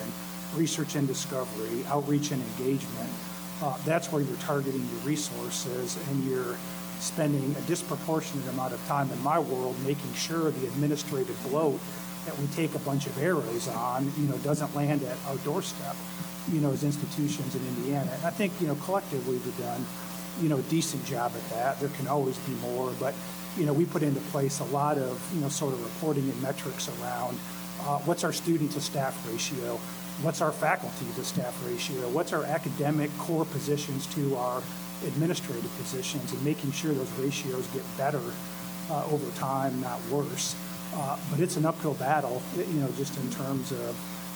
research 0.56 0.96
and 0.96 1.08
discovery, 1.08 1.84
outreach 1.88 2.32
and 2.32 2.42
engagement, 2.42 3.10
uh, 3.62 3.78
that's 3.86 4.12
where 4.12 4.22
you're 4.22 4.38
targeting 4.38 4.80
your 4.80 5.00
resources 5.02 5.98
and 6.10 6.24
you're 6.24 6.56
spending 7.00 7.56
a 7.58 7.62
disproportionate 7.62 8.48
amount 8.50 8.74
of 8.74 8.86
time 8.88 9.12
in 9.12 9.22
my 9.22 9.40
world 9.40 9.76
making 9.86 10.14
sure 10.14 10.52
the 10.52 10.68
administrative 10.68 11.38
bloat 11.50 11.80
that 12.26 12.38
we 12.38 12.48
take 12.48 12.76
a 12.76 12.80
bunch 12.80 13.06
of 13.08 13.18
arrows 13.22 13.68
on, 13.70 14.12
you 14.18 14.28
know, 14.28 14.38
doesn't 14.40 14.74
land 14.76 15.02
at 15.04 15.18
our 15.28 15.36
doorstep, 15.38 15.96
you 16.52 16.60
know, 16.60 16.72
as 16.72 16.84
institutions 16.84 17.56
in 17.56 17.66
Indiana. 17.68 18.12
And 18.14 18.26
I 18.26 18.30
think, 18.30 18.54
you 18.60 18.68
know, 18.68 18.76
collectively 18.76 19.38
we've 19.38 19.58
done, 19.58 19.86
you 20.42 20.50
know, 20.50 20.58
a 20.58 20.64
decent 20.64 21.06
job 21.06 21.32
at 21.36 21.50
that. 21.50 21.80
There 21.80 21.90
can 21.90 22.08
always 22.08 22.38
be 22.40 22.54
more, 22.56 22.94
but, 23.00 23.14
you 23.58 23.66
know, 23.66 23.74
we 23.74 23.86
put 23.86 24.04
into 24.04 24.20
place 24.32 24.60
a 24.60 24.66
lot 24.66 24.98
of, 24.98 25.22
you 25.34 25.42
know, 25.42 25.50
sort 25.50 25.74
of 25.74 25.84
reporting 25.84 26.24
and 26.30 26.42
metrics 26.42 26.90
around 27.02 27.38
uh, 27.82 28.00
what's 28.00 28.24
our 28.24 28.34
student 28.34 28.72
to 28.74 28.82
staff 28.82 29.16
ratio, 29.28 29.80
what's 30.22 30.42
our 30.42 30.52
faculty 30.52 31.06
to 31.16 31.24
staff 31.24 31.56
ratio, 31.66 32.10
what's 32.10 32.34
our 32.34 32.44
academic 32.44 33.10
core 33.18 33.46
positions 33.46 34.06
to 34.08 34.36
our 34.36 34.62
administrative 35.08 35.72
positions, 35.78 36.32
and 36.34 36.44
making 36.44 36.72
sure 36.72 36.94
those 36.94 37.12
ratios 37.14 37.66
get 37.68 37.84
better 37.98 38.22
uh, 38.90 39.06
over 39.12 39.30
time, 39.38 39.80
not 39.82 40.00
worse. 40.10 40.56
Uh, 40.94 41.18
but 41.30 41.40
it's 41.40 41.56
an 41.56 41.66
uphill 41.66 41.94
battle, 41.94 42.42
you 42.58 42.80
know, 42.82 42.90
just 42.98 43.16
in 43.18 43.30
terms 43.32 43.72
of, 43.72 43.96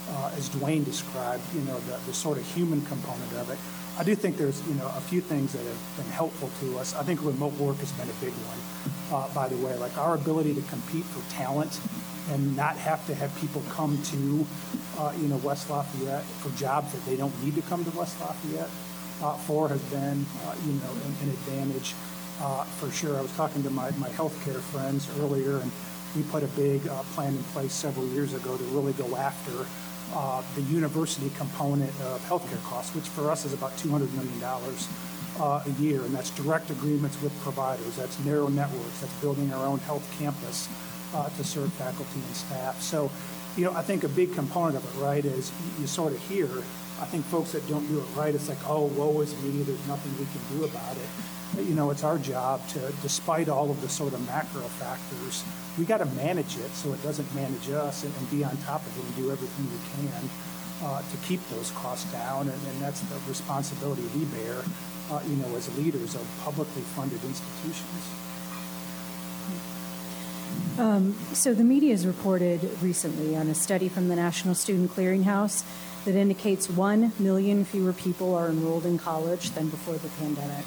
uh, 0.10 0.32
as 0.38 0.50
Dwayne 0.50 0.86
described, 0.86 1.42
you 1.54 1.62
know, 1.62 1.80
the, 1.80 1.98
the 2.06 2.14
sort 2.14 2.38
of 2.38 2.46
human 2.54 2.82
component 2.86 3.34
of 3.34 3.50
it. 3.50 3.58
I 3.96 4.04
do 4.04 4.16
think 4.16 4.38
there's, 4.38 4.66
you 4.68 4.74
know, 4.74 4.88
a 4.88 5.02
few 5.02 5.22
things 5.22 5.54
that 5.54 5.64
have 5.64 5.98
been 5.98 6.12
helpful 6.12 6.50
to 6.62 6.80
us. 6.80 6.96
I 6.96 7.04
think 7.04 7.24
remote 7.24 7.54
work 7.54 7.78
has 7.78 7.92
been 7.92 8.10
a 8.10 8.14
big 8.14 8.34
one, 8.34 8.60
uh, 9.14 9.28
by 9.36 9.48
the 9.48 9.58
way. 9.58 9.76
Like 9.76 9.98
our 9.98 10.16
ability 10.16 10.56
to 10.56 10.62
compete 10.64 11.06
for 11.06 11.22
talent 11.32 11.80
and 12.32 12.56
not 12.58 12.76
have 12.78 13.06
to 13.08 13.14
have 13.14 13.36
people 13.40 13.62
come 13.70 14.02
to, 14.02 14.48
uh, 14.98 15.14
you 15.22 15.28
know, 15.28 15.38
West 15.38 15.70
Lafayette 15.70 16.24
for 16.24 16.50
jobs 16.58 16.92
that 16.92 17.06
they 17.06 17.16
don't 17.16 17.34
need 17.44 17.54
to 17.56 17.62
come 17.64 17.86
to 17.86 17.92
West 17.92 18.20
Lafayette 18.20 18.70
uh, 19.22 19.36
for 19.46 19.70
has 19.70 19.82
been, 19.84 20.26
uh, 20.46 20.56
you 20.66 20.74
know, 20.74 20.92
an, 20.92 21.16
an 21.22 21.30
advantage 21.30 21.94
uh, 22.42 22.64
for 22.64 22.90
sure. 22.90 23.18
I 23.18 23.22
was 23.22 23.36
talking 23.36 23.62
to 23.62 23.70
my, 23.70 23.92
my 23.92 24.10
healthcare 24.10 24.60
friends 24.60 25.08
earlier, 25.20 25.58
and 25.58 25.72
we 26.16 26.24
put 26.24 26.42
a 26.42 26.48
big 26.48 26.88
uh, 26.88 27.04
plan 27.14 27.36
in 27.36 27.44
place 27.54 27.74
several 27.74 28.08
years 28.08 28.34
ago 28.34 28.58
to 28.58 28.64
really 28.66 28.94
go 28.94 29.16
after 29.16 29.66
uh, 30.14 30.44
the 30.56 30.62
university 30.64 31.32
component 31.38 31.90
of 32.02 32.22
healthcare 32.28 32.64
costs, 32.64 32.96
which 32.96 33.08
for 33.08 33.30
us 33.32 33.46
is 33.46 33.54
about 33.54 33.72
$200 33.78 34.12
million 34.14 34.42
uh, 35.40 35.64
a 35.66 35.82
year, 35.82 36.02
and 36.02 36.14
that's 36.14 36.30
direct 36.32 36.70
agreements 36.70 37.22
with 37.22 37.38
providers, 37.42 37.96
that's 37.96 38.24
narrow 38.24 38.48
networks, 38.48 39.02
that's 39.02 39.14
building 39.22 39.52
our 39.54 39.66
own 39.66 39.80
health 39.80 40.08
campus 40.20 40.70
uh, 41.14 41.30
to 41.30 41.44
serve 41.44 41.72
faculty 41.74 42.20
and 42.26 42.36
staff. 42.36 42.82
So, 42.82 43.10
you 43.56 43.66
know, 43.66 43.74
I 43.74 43.82
think 43.82 44.04
a 44.04 44.10
big 44.10 44.34
component 44.34 44.78
of 44.78 44.84
it, 44.86 45.02
right, 45.02 45.24
is 45.24 45.52
you, 45.80 45.88
sort 45.88 46.14
of 46.14 46.20
hear, 46.28 46.48
I 47.00 47.06
think 47.06 47.26
folks 47.26 47.52
that 47.52 47.68
don't 47.68 47.88
do 47.88 48.00
it 48.00 48.06
right, 48.16 48.34
it's 48.34 48.50
like, 48.50 48.58
oh, 48.68 48.86
woe 48.86 49.22
is 49.22 49.36
me, 49.44 49.62
there's 49.64 49.88
nothing 49.88 50.12
we 50.18 50.26
can 50.26 50.58
do 50.58 50.66
about 50.66 50.98
it. 50.98 51.10
But, 51.54 51.66
you 51.66 51.76
know, 51.76 51.92
it's 51.92 52.04
our 52.04 52.18
job 52.18 52.68
to, 52.70 52.92
despite 53.04 53.50
all 53.50 53.70
of 53.70 53.80
the 53.82 53.90
sort 53.90 54.14
of 54.14 54.26
macro 54.26 54.62
factors, 54.62 55.44
we 55.78 55.86
got 55.86 55.98
to 55.98 56.06
manage 56.06 56.58
it 56.58 56.72
so 56.72 56.94
it 56.94 57.04
doesn't 57.04 57.30
manage 57.36 57.70
us 57.70 58.04
and, 58.04 58.14
and 58.18 58.32
be 58.32 58.44
on 58.44 58.58
top 58.66 58.82
of 58.82 58.98
it 58.98 59.06
and 59.06 59.16
do 59.16 59.32
everything 59.32 59.66
we 59.70 60.08
can 60.10 60.30
uh, 60.84 61.02
to 61.02 61.18
keep 61.18 61.48
those 61.50 61.70
costs 61.72 62.12
down. 62.12 62.50
And, 62.50 62.68
and 62.70 62.82
that's 62.82 63.02
the 63.02 63.20
responsibility 63.28 64.02
we 64.18 64.26
bear, 64.26 64.64
uh, 65.12 65.22
you 65.28 65.36
know, 65.36 65.56
as 65.56 65.70
leaders 65.78 66.16
of 66.16 66.28
publicly 66.44 66.82
funded 66.98 67.24
institutions. 67.24 68.02
So 71.34 71.54
the 71.54 71.64
media 71.64 71.92
has 71.92 72.08
reported 72.08 72.70
recently 72.82 73.36
on 73.36 73.48
a 73.48 73.56
study 73.56 73.90
from 73.90 74.08
the 74.08 74.16
National 74.16 74.56
Student 74.56 74.92
Clearinghouse 74.92 75.64
that 76.06 76.16
indicates 76.16 76.70
1 76.70 77.14
million 77.20 77.66
fewer 77.66 77.92
people 77.92 78.36
are 78.36 78.48
enrolled 78.50 78.86
in 78.86 78.98
college 78.98 79.52
than 79.52 79.68
before 79.68 79.96
the 79.96 80.08
pandemic. 80.20 80.64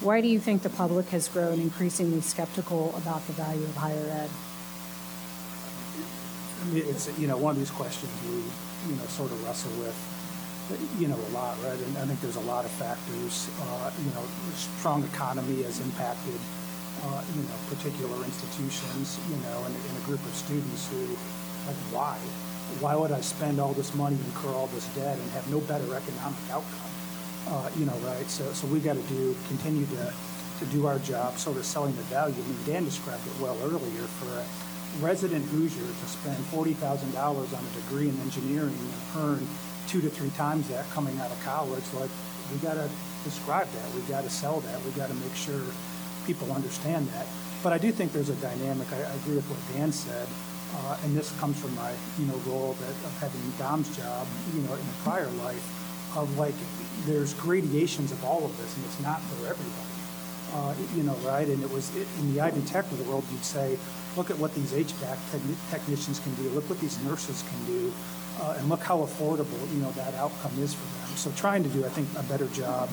Why 0.00 0.20
do 0.20 0.26
you 0.28 0.40
think 0.40 0.62
the 0.62 0.70
public 0.70 1.06
has 1.10 1.28
grown 1.28 1.60
increasingly 1.60 2.20
skeptical 2.20 2.92
about 2.96 3.24
the 3.28 3.32
value 3.34 3.62
of 3.62 3.76
higher 3.76 3.94
ed? 3.94 4.30
It's, 6.74 7.16
you 7.18 7.28
know, 7.28 7.36
one 7.36 7.52
of 7.52 7.58
these 7.58 7.70
questions 7.70 8.10
we, 8.26 8.42
you 8.90 8.98
know, 8.98 9.06
sort 9.06 9.30
of 9.30 9.44
wrestle 9.44 9.70
with, 9.82 9.94
you 10.98 11.06
know, 11.06 11.14
a 11.16 11.30
lot, 11.30 11.56
right? 11.62 11.78
And 11.78 11.98
I 11.98 12.06
think 12.06 12.20
there's 12.20 12.36
a 12.36 12.40
lot 12.40 12.64
of 12.64 12.70
factors, 12.72 13.48
uh, 13.62 13.92
you 14.02 14.10
know, 14.14 14.24
strong 14.54 15.04
economy 15.04 15.62
has 15.62 15.78
impacted, 15.80 16.40
uh, 17.04 17.22
you 17.34 17.42
know, 17.42 17.56
particular 17.68 18.16
institutions, 18.24 19.18
you 19.30 19.36
know, 19.44 19.58
and, 19.64 19.74
and 19.74 19.94
a 19.96 20.04
group 20.06 20.20
of 20.20 20.34
students 20.34 20.88
who, 20.90 21.02
like, 21.66 21.80
why? 21.90 22.16
Why 22.80 22.94
would 22.96 23.12
I 23.12 23.20
spend 23.20 23.60
all 23.60 23.72
this 23.72 23.94
money, 23.94 24.16
and 24.16 24.24
incur 24.26 24.48
all 24.50 24.68
this 24.68 24.86
debt, 24.94 25.18
and 25.18 25.30
have 25.32 25.48
no 25.50 25.60
better 25.60 25.88
economic 25.94 26.44
outcome? 26.50 26.90
Uh, 27.48 27.70
you 27.76 27.84
know, 27.84 27.96
right? 28.06 28.28
So, 28.30 28.44
so 28.52 28.66
we 28.68 28.78
got 28.78 28.94
to 28.94 29.02
do, 29.02 29.34
continue 29.48 29.84
to, 29.86 30.14
to 30.60 30.64
do 30.66 30.86
our 30.86 30.98
job, 31.00 31.38
sort 31.38 31.56
of 31.56 31.64
selling 31.64 31.94
the 31.96 32.02
value. 32.02 32.36
I 32.38 32.46
mean, 32.46 32.58
Dan 32.64 32.84
described 32.84 33.26
it 33.26 33.34
well 33.42 33.58
earlier. 33.64 34.06
For 34.22 34.30
a 34.38 34.44
resident 35.04 35.44
Hoosier 35.46 35.82
to 35.82 36.06
spend 36.06 36.36
forty 36.46 36.74
thousand 36.74 37.12
dollars 37.12 37.52
on 37.52 37.64
a 37.64 37.80
degree 37.80 38.08
in 38.08 38.20
engineering 38.20 38.76
and 38.78 38.92
earn 39.16 39.48
two 39.88 40.00
to 40.00 40.08
three 40.08 40.30
times 40.30 40.68
that 40.68 40.88
coming 40.90 41.18
out 41.18 41.30
of 41.30 41.42
college, 41.42 41.82
like 41.98 42.10
we 42.52 42.58
got 42.58 42.74
to 42.74 42.88
describe 43.24 43.66
that. 43.72 43.94
We 43.94 44.02
got 44.02 44.22
to 44.22 44.30
sell 44.30 44.60
that. 44.60 44.80
We 44.84 44.90
got 44.92 45.08
to 45.08 45.14
make 45.14 45.34
sure 45.34 45.60
people 46.26 46.52
understand 46.52 47.06
that. 47.08 47.26
But 47.62 47.72
I 47.72 47.78
do 47.78 47.92
think 47.92 48.12
there's 48.12 48.28
a 48.28 48.36
dynamic. 48.36 48.90
I, 48.92 48.96
I 48.96 49.14
agree 49.22 49.36
with 49.36 49.48
what 49.48 49.60
Dan 49.76 49.92
said. 49.92 50.26
Uh, 50.74 50.96
and 51.04 51.16
this 51.16 51.30
comes 51.38 51.60
from 51.60 51.74
my, 51.74 51.92
you 52.18 52.26
know, 52.26 52.36
role 52.46 52.74
that, 52.80 52.88
of 52.88 53.18
having 53.20 53.40
Dom's 53.58 53.94
job, 53.96 54.26
you 54.54 54.62
know, 54.62 54.74
in 54.74 54.80
a 54.80 55.02
prior 55.04 55.28
life, 55.44 56.16
of 56.16 56.38
like, 56.38 56.54
there's 57.04 57.34
gradations 57.34 58.10
of 58.10 58.24
all 58.24 58.44
of 58.44 58.56
this, 58.58 58.74
and 58.76 58.84
it's 58.86 59.00
not 59.00 59.20
for 59.20 59.46
everybody. 59.46 59.92
Uh, 60.54 60.74
you 60.94 61.02
know, 61.02 61.14
right? 61.24 61.48
And 61.48 61.62
it 61.62 61.70
was 61.70 61.94
it, 61.96 62.06
in 62.20 62.34
the 62.34 62.40
Ivy 62.40 62.60
Tech 62.62 62.90
world, 63.06 63.24
you'd 63.32 63.44
say, 63.44 63.78
look 64.16 64.30
at 64.30 64.38
what 64.38 64.54
these 64.54 64.72
HVAC 64.72 65.16
techni- 65.30 65.70
technicians 65.70 66.18
can 66.20 66.34
do, 66.34 66.48
look 66.50 66.68
what 66.68 66.80
these 66.80 67.02
nurses 67.04 67.42
can 67.48 67.64
do, 67.66 67.92
uh, 68.40 68.56
and 68.58 68.68
look 68.68 68.80
how 68.80 68.98
affordable, 68.98 69.60
you 69.72 69.80
know, 69.80 69.90
that 69.92 70.14
outcome 70.14 70.52
is 70.58 70.74
for 70.74 70.84
them. 70.84 71.16
So 71.16 71.30
trying 71.36 71.62
to 71.62 71.68
do, 71.70 71.84
I 71.84 71.88
think, 71.88 72.08
a 72.18 72.22
better 72.24 72.46
job, 72.48 72.90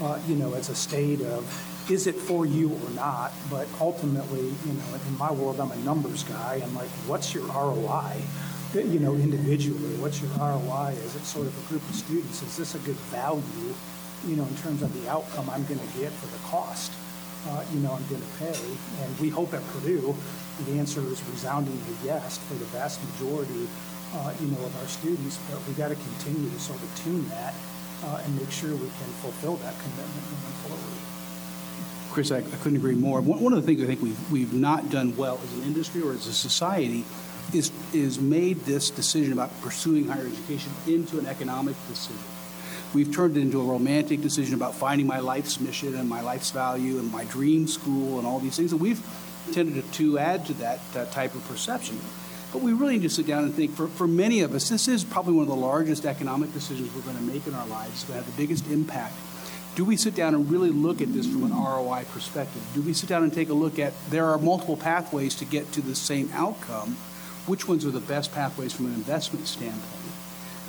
uh, 0.00 0.18
you 0.28 0.36
know, 0.36 0.54
as 0.54 0.68
a 0.68 0.74
state 0.74 1.20
of, 1.22 1.42
is 1.90 2.06
it 2.06 2.14
for 2.14 2.46
you 2.46 2.72
or 2.72 2.90
not? 2.90 3.32
But 3.50 3.68
ultimately, 3.80 4.40
you 4.40 4.72
know, 4.72 4.84
in 5.06 5.18
my 5.18 5.32
world, 5.32 5.60
I'm 5.60 5.72
a 5.72 5.76
numbers 5.76 6.24
guy. 6.24 6.60
I'm 6.62 6.74
like, 6.74 6.90
what's 7.06 7.34
your 7.34 7.44
ROI? 7.44 8.22
You 8.74 9.00
know, 9.00 9.14
individually, 9.14 9.96
what's 9.96 10.22
your 10.22 10.30
ROI? 10.30 10.94
Is 11.04 11.14
it 11.14 11.24
sort 11.24 11.46
of 11.46 11.64
a 11.64 11.68
group 11.68 11.86
of 11.88 11.94
students? 11.94 12.42
Is 12.42 12.56
this 12.56 12.74
a 12.74 12.78
good 12.78 12.96
value, 13.10 13.74
you 14.26 14.36
know, 14.36 14.44
in 14.44 14.56
terms 14.56 14.82
of 14.82 14.92
the 15.02 15.10
outcome 15.10 15.50
I'm 15.50 15.64
going 15.66 15.80
to 15.80 15.98
get 15.98 16.10
for 16.12 16.26
the 16.26 16.42
cost? 16.44 16.92
uh, 17.48 17.64
you 17.72 17.80
know, 17.80 17.92
I'm 17.92 18.06
going 18.06 18.22
to 18.22 18.32
pay. 18.38 18.60
And 19.02 19.18
we 19.18 19.28
hope 19.28 19.52
at 19.54 19.66
Purdue, 19.68 20.14
the 20.66 20.78
answer 20.78 21.00
is 21.00 21.22
resoundingly 21.30 21.96
yes 22.04 22.38
for 22.38 22.54
the 22.54 22.64
vast 22.66 23.00
majority, 23.12 23.68
uh, 24.14 24.32
you 24.40 24.48
know, 24.48 24.62
of 24.64 24.76
our 24.80 24.88
students. 24.88 25.38
But 25.50 25.58
we 25.66 25.74
got 25.74 25.88
to 25.88 25.96
continue 25.96 26.50
to 26.50 26.60
sort 26.60 26.82
of 26.82 27.02
tune 27.02 27.28
that 27.30 27.54
uh, 28.04 28.22
and 28.24 28.36
make 28.36 28.50
sure 28.50 28.70
we 28.70 28.78
can 28.78 29.10
fulfill 29.22 29.56
that 29.56 29.74
commitment 29.78 30.24
moving 30.30 30.56
forward. 30.68 31.11
Chris, 32.12 32.30
I, 32.30 32.38
I 32.38 32.42
couldn't 32.42 32.76
agree 32.76 32.94
more. 32.94 33.22
One, 33.22 33.40
one 33.40 33.52
of 33.54 33.60
the 33.60 33.66
things 33.66 33.82
I 33.82 33.86
think 33.86 34.02
we've, 34.02 34.30
we've 34.30 34.52
not 34.52 34.90
done 34.90 35.16
well 35.16 35.40
as 35.42 35.52
an 35.54 35.62
industry 35.62 36.02
or 36.02 36.12
as 36.12 36.26
a 36.26 36.32
society 36.32 37.04
is, 37.54 37.72
is 37.94 38.20
made 38.20 38.60
this 38.60 38.90
decision 38.90 39.32
about 39.32 39.50
pursuing 39.62 40.08
higher 40.08 40.26
education 40.26 40.72
into 40.86 41.18
an 41.18 41.26
economic 41.26 41.74
decision. 41.88 42.22
We've 42.92 43.12
turned 43.14 43.38
it 43.38 43.40
into 43.40 43.60
a 43.62 43.64
romantic 43.64 44.20
decision 44.20 44.54
about 44.54 44.74
finding 44.74 45.06
my 45.06 45.20
life's 45.20 45.58
mission 45.58 45.94
and 45.94 46.06
my 46.06 46.20
life's 46.20 46.50
value 46.50 46.98
and 46.98 47.10
my 47.10 47.24
dream 47.24 47.66
school 47.66 48.18
and 48.18 48.26
all 48.26 48.38
these 48.38 48.56
things. 48.56 48.72
And 48.72 48.80
we've 48.80 49.02
tended 49.52 49.82
to, 49.82 49.92
to 49.92 50.18
add 50.18 50.44
to 50.46 50.54
that, 50.54 50.80
that 50.92 51.12
type 51.12 51.34
of 51.34 51.42
perception. 51.48 51.98
But 52.52 52.60
we 52.60 52.74
really 52.74 52.94
need 52.94 53.02
to 53.02 53.10
sit 53.10 53.26
down 53.26 53.44
and 53.44 53.54
think 53.54 53.74
for, 53.74 53.88
for 53.88 54.06
many 54.06 54.42
of 54.42 54.54
us, 54.54 54.68
this 54.68 54.86
is 54.86 55.04
probably 55.04 55.32
one 55.32 55.44
of 55.44 55.48
the 55.48 55.56
largest 55.56 56.04
economic 56.04 56.52
decisions 56.52 56.94
we're 56.94 57.00
going 57.00 57.16
to 57.16 57.22
make 57.22 57.46
in 57.46 57.54
our 57.54 57.66
lives. 57.66 57.92
It's 57.92 58.04
going 58.04 58.20
to 58.20 58.26
have 58.26 58.36
the 58.36 58.42
biggest 58.42 58.66
impact. 58.70 59.14
Do 59.74 59.84
we 59.86 59.96
sit 59.96 60.14
down 60.14 60.34
and 60.34 60.50
really 60.50 60.70
look 60.70 61.00
at 61.00 61.12
this 61.12 61.26
from 61.26 61.44
an 61.44 61.52
ROI 61.52 62.04
perspective? 62.12 62.62
Do 62.74 62.82
we 62.82 62.92
sit 62.92 63.08
down 63.08 63.22
and 63.22 63.32
take 63.32 63.48
a 63.48 63.54
look 63.54 63.78
at, 63.78 63.94
there 64.10 64.26
are 64.26 64.38
multiple 64.38 64.76
pathways 64.76 65.34
to 65.36 65.46
get 65.46 65.72
to 65.72 65.80
the 65.80 65.94
same 65.94 66.30
outcome. 66.34 66.96
Which 67.46 67.66
ones 67.66 67.84
are 67.86 67.90
the 67.90 68.00
best 68.00 68.32
pathways 68.32 68.72
from 68.72 68.86
an 68.86 68.94
investment 68.94 69.46
standpoint? 69.46 69.86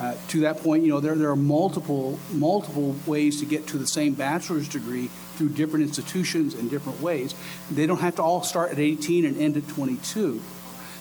Uh, 0.00 0.14
To 0.28 0.40
that 0.40 0.58
point, 0.58 0.84
you 0.84 0.88
know, 0.88 1.00
there, 1.00 1.14
there 1.14 1.30
are 1.30 1.36
multiple, 1.36 2.18
multiple 2.32 2.96
ways 3.06 3.38
to 3.40 3.46
get 3.46 3.66
to 3.68 3.78
the 3.78 3.86
same 3.86 4.14
bachelor's 4.14 4.68
degree 4.68 5.08
through 5.36 5.50
different 5.50 5.84
institutions 5.84 6.54
and 6.54 6.70
different 6.70 7.00
ways. 7.00 7.34
They 7.70 7.86
don't 7.86 8.00
have 8.00 8.16
to 8.16 8.22
all 8.22 8.42
start 8.42 8.72
at 8.72 8.78
18 8.78 9.24
and 9.24 9.36
end 9.36 9.56
at 9.56 9.68
22. 9.68 10.40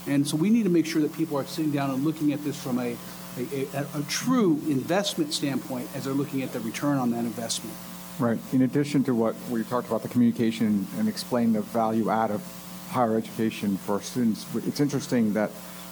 And 0.05 0.27
so 0.27 0.35
we 0.35 0.49
need 0.49 0.63
to 0.63 0.69
make 0.69 0.85
sure 0.85 1.01
that 1.01 1.13
people 1.13 1.37
are 1.37 1.45
sitting 1.45 1.71
down 1.71 1.89
and 1.89 2.03
looking 2.03 2.33
at 2.33 2.43
this 2.43 2.61
from 2.61 2.77
a, 2.77 2.97
a, 3.37 3.67
a, 3.73 3.87
a 3.95 4.03
true 4.09 4.61
investment 4.67 5.33
standpoint 5.33 5.89
as 5.95 6.03
they're 6.03 6.13
looking 6.13 6.43
at 6.43 6.51
the 6.51 6.59
return 6.59 6.97
on 6.97 7.11
that 7.11 7.19
investment. 7.25 7.75
Right. 8.19 8.37
In 8.51 8.61
addition 8.61 9.03
to 9.05 9.15
what 9.15 9.35
we 9.49 9.63
talked 9.63 9.87
about, 9.87 10.03
the 10.03 10.07
communication 10.07 10.85
and 10.99 11.09
explain 11.09 11.53
the 11.53 11.61
value 11.61 12.11
add 12.11 12.29
of 12.29 12.43
higher 12.89 13.17
education 13.17 13.75
for 13.75 14.01
students, 14.01 14.45
it's 14.55 14.79
interesting 14.79 15.33
that 15.33 15.49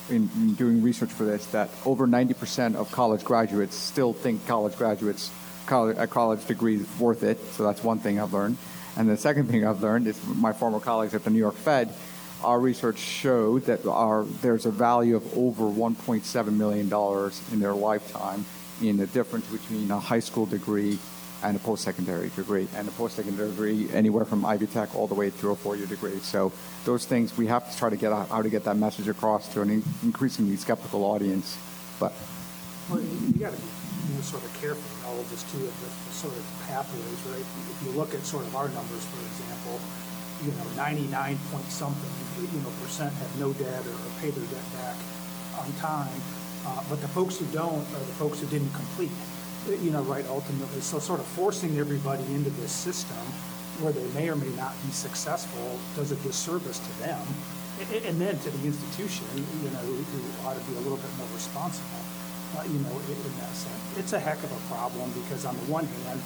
in, 0.09 0.29
in 0.35 0.53
doing 0.53 0.83
research 0.83 1.09
for 1.11 1.23
this, 1.23 1.47
that 1.47 1.69
over 1.83 2.05
90% 2.05 2.75
of 2.75 2.91
college 2.91 3.23
graduates 3.23 3.75
still 3.75 4.13
think 4.13 4.45
college 4.45 4.75
graduates, 4.77 5.31
college, 5.65 5.97
a 5.97 6.05
college 6.05 6.45
degree 6.45 6.75
is 6.75 6.99
worth 6.99 7.23
it. 7.23 7.39
So 7.53 7.63
that's 7.63 7.83
one 7.83 7.97
thing 7.97 8.19
I've 8.19 8.33
learned. 8.33 8.57
And 8.97 9.09
the 9.09 9.17
second 9.17 9.47
thing 9.47 9.65
I've 9.65 9.81
learned 9.81 10.05
is 10.05 10.23
my 10.27 10.53
former 10.53 10.79
colleagues 10.79 11.15
at 11.15 11.23
the 11.23 11.31
New 11.31 11.39
York 11.39 11.55
Fed, 11.55 11.91
our 12.43 12.59
research 12.59 12.99
showed 12.99 13.65
that 13.65 13.85
our, 13.87 14.25
there's 14.41 14.67
a 14.67 14.71
value 14.71 15.15
of 15.15 15.37
over 15.37 15.63
$1.7 15.63 16.53
million 16.53 17.31
in 17.51 17.59
their 17.59 17.73
lifetime 17.73 18.45
in 18.81 18.97
the 18.97 19.07
difference 19.07 19.47
between 19.47 19.89
a 19.89 19.99
high 19.99 20.19
school 20.19 20.45
degree 20.45 20.99
and 21.43 21.57
a 21.57 21.59
post-secondary 21.59 22.29
degree, 22.29 22.67
and 22.75 22.87
a 22.87 22.91
post-secondary 22.91 23.49
degree 23.49 23.89
anywhere 23.93 24.25
from 24.25 24.45
Ivy 24.45 24.67
Tech 24.67 24.95
all 24.95 25.07
the 25.07 25.15
way 25.15 25.29
through 25.29 25.51
a 25.51 25.55
four-year 25.55 25.87
degree. 25.87 26.19
So 26.19 26.51
those 26.85 27.05
things 27.05 27.37
we 27.37 27.47
have 27.47 27.69
to 27.71 27.77
try 27.77 27.89
to 27.89 27.97
get 27.97 28.11
out, 28.11 28.29
how 28.29 28.41
to 28.41 28.49
get 28.49 28.63
that 28.65 28.77
message 28.77 29.07
across 29.07 29.51
to 29.53 29.61
an 29.61 29.69
in- 29.69 29.83
increasingly 30.03 30.55
skeptical 30.57 31.03
audience. 31.03 31.57
But 31.99 32.13
Well, 32.89 33.01
you 33.01 33.33
got 33.39 33.53
to 33.53 33.57
be 33.57 34.21
sort 34.21 34.43
of 34.43 34.53
careful 34.61 34.83
in 34.99 35.05
all 35.05 35.19
of 35.19 35.29
this 35.29 35.43
too, 35.51 35.65
of 35.65 35.75
the, 35.81 35.89
sort 36.13 36.33
of 36.33 36.45
pathways, 36.67 37.21
right? 37.33 37.41
If 37.41 37.77
you 37.85 37.91
look 37.97 38.13
at 38.13 38.21
sort 38.25 38.45
of 38.45 38.55
our 38.55 38.69
numbers, 38.69 39.05
for 39.05 39.21
example, 39.25 39.79
you 40.45 40.51
know, 40.53 40.65
99 40.75 41.37
point 41.51 41.65
something, 41.69 42.13
you 42.37 42.61
know, 42.61 42.69
percent 42.81 43.13
have 43.13 43.39
no 43.39 43.53
debt 43.53 43.81
or, 43.85 43.97
pay 44.19 44.29
their 44.29 44.45
debt 44.53 44.67
back 44.73 44.95
on 45.57 45.71
time. 45.81 46.21
Uh, 46.65 46.83
but 46.89 47.01
the 47.01 47.07
folks 47.09 47.37
who 47.37 47.45
don't 47.47 47.81
are 47.81 48.05
the 48.05 48.17
folks 48.21 48.39
who 48.39 48.47
didn't 48.47 48.71
complete, 48.73 49.09
you 49.67 49.91
know, 49.91 50.01
right, 50.03 50.25
ultimately. 50.27 50.81
So 50.81 50.99
sort 50.99 51.19
of 51.19 51.25
forcing 51.27 51.77
everybody 51.77 52.23
into 52.33 52.49
this 52.61 52.71
system 52.71 53.17
where 53.79 53.91
they 53.91 54.07
may 54.13 54.29
or 54.29 54.35
may 54.35 54.49
not 54.55 54.73
be 54.85 54.91
successful 54.91 55.79
does 55.95 56.11
a 56.11 56.15
disservice 56.17 56.79
to 56.79 56.99
them 56.99 57.25
and 58.05 58.21
then 58.21 58.37
to 58.37 58.49
the 58.49 58.67
institution, 58.67 59.25
you 59.63 59.69
know, 59.71 59.79
who 59.79 60.47
ought 60.47 60.53
to 60.53 60.63
be 60.69 60.75
a 60.77 60.81
little 60.81 60.97
bit 60.97 61.09
more 61.17 61.27
responsible 61.33 62.01
uh, 62.57 62.63
you 62.63 62.79
know, 62.79 62.91
in 63.07 63.33
that 63.39 63.53
sense. 63.55 63.97
It's 63.97 64.13
a 64.13 64.19
heck 64.19 64.37
of 64.43 64.51
a 64.51 64.73
problem 64.73 65.11
because 65.23 65.45
on 65.45 65.55
the 65.55 65.65
one 65.71 65.85
hand, 65.85 66.19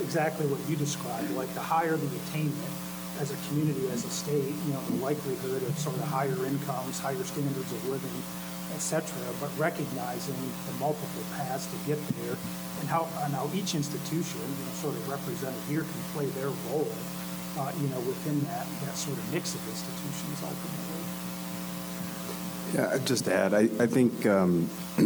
exactly 0.00 0.46
what 0.46 0.60
you 0.70 0.76
described, 0.76 1.30
like 1.34 1.52
the 1.54 1.60
higher 1.60 1.96
the 1.96 2.10
attainment 2.28 2.74
as 3.20 3.30
a 3.30 3.38
community, 3.48 3.88
as 3.90 4.04
a 4.04 4.10
state, 4.10 4.54
you 4.66 4.72
know, 4.72 4.80
the 4.88 5.02
likelihood 5.02 5.62
of 5.62 5.78
sort 5.78 5.96
of 5.96 6.02
higher 6.02 6.38
incomes, 6.46 6.98
higher 6.98 7.22
standards 7.24 7.70
of 7.72 7.88
living, 7.88 8.22
et 8.74 8.80
cetera, 8.80 9.26
but 9.40 9.50
recognizing 9.58 10.36
the 10.66 10.72
multiple 10.78 11.24
paths 11.36 11.66
to 11.66 11.76
get 11.86 11.98
there 12.18 12.36
and 12.80 12.88
how, 12.88 13.08
and 13.24 13.34
how 13.34 13.48
each 13.54 13.74
institution, 13.74 14.40
you 14.40 14.64
know, 14.64 14.72
sort 14.80 14.94
of 14.94 15.08
represented 15.08 15.60
here 15.68 15.82
can 15.82 16.02
play 16.12 16.26
their 16.26 16.50
role, 16.70 16.88
uh, 17.58 17.72
you 17.80 17.88
know, 17.88 18.00
within 18.00 18.40
that, 18.44 18.66
that 18.84 18.96
sort 18.96 19.16
of 19.16 19.32
mix 19.32 19.54
of 19.54 19.60
institutions 19.68 20.42
ultimately. 20.42 21.02
Yeah, 22.74 22.90
I'd 22.94 23.06
just 23.06 23.28
add, 23.28 23.52
I, 23.52 23.68
I 23.78 23.86
think 23.86 24.24
um, 24.26 24.70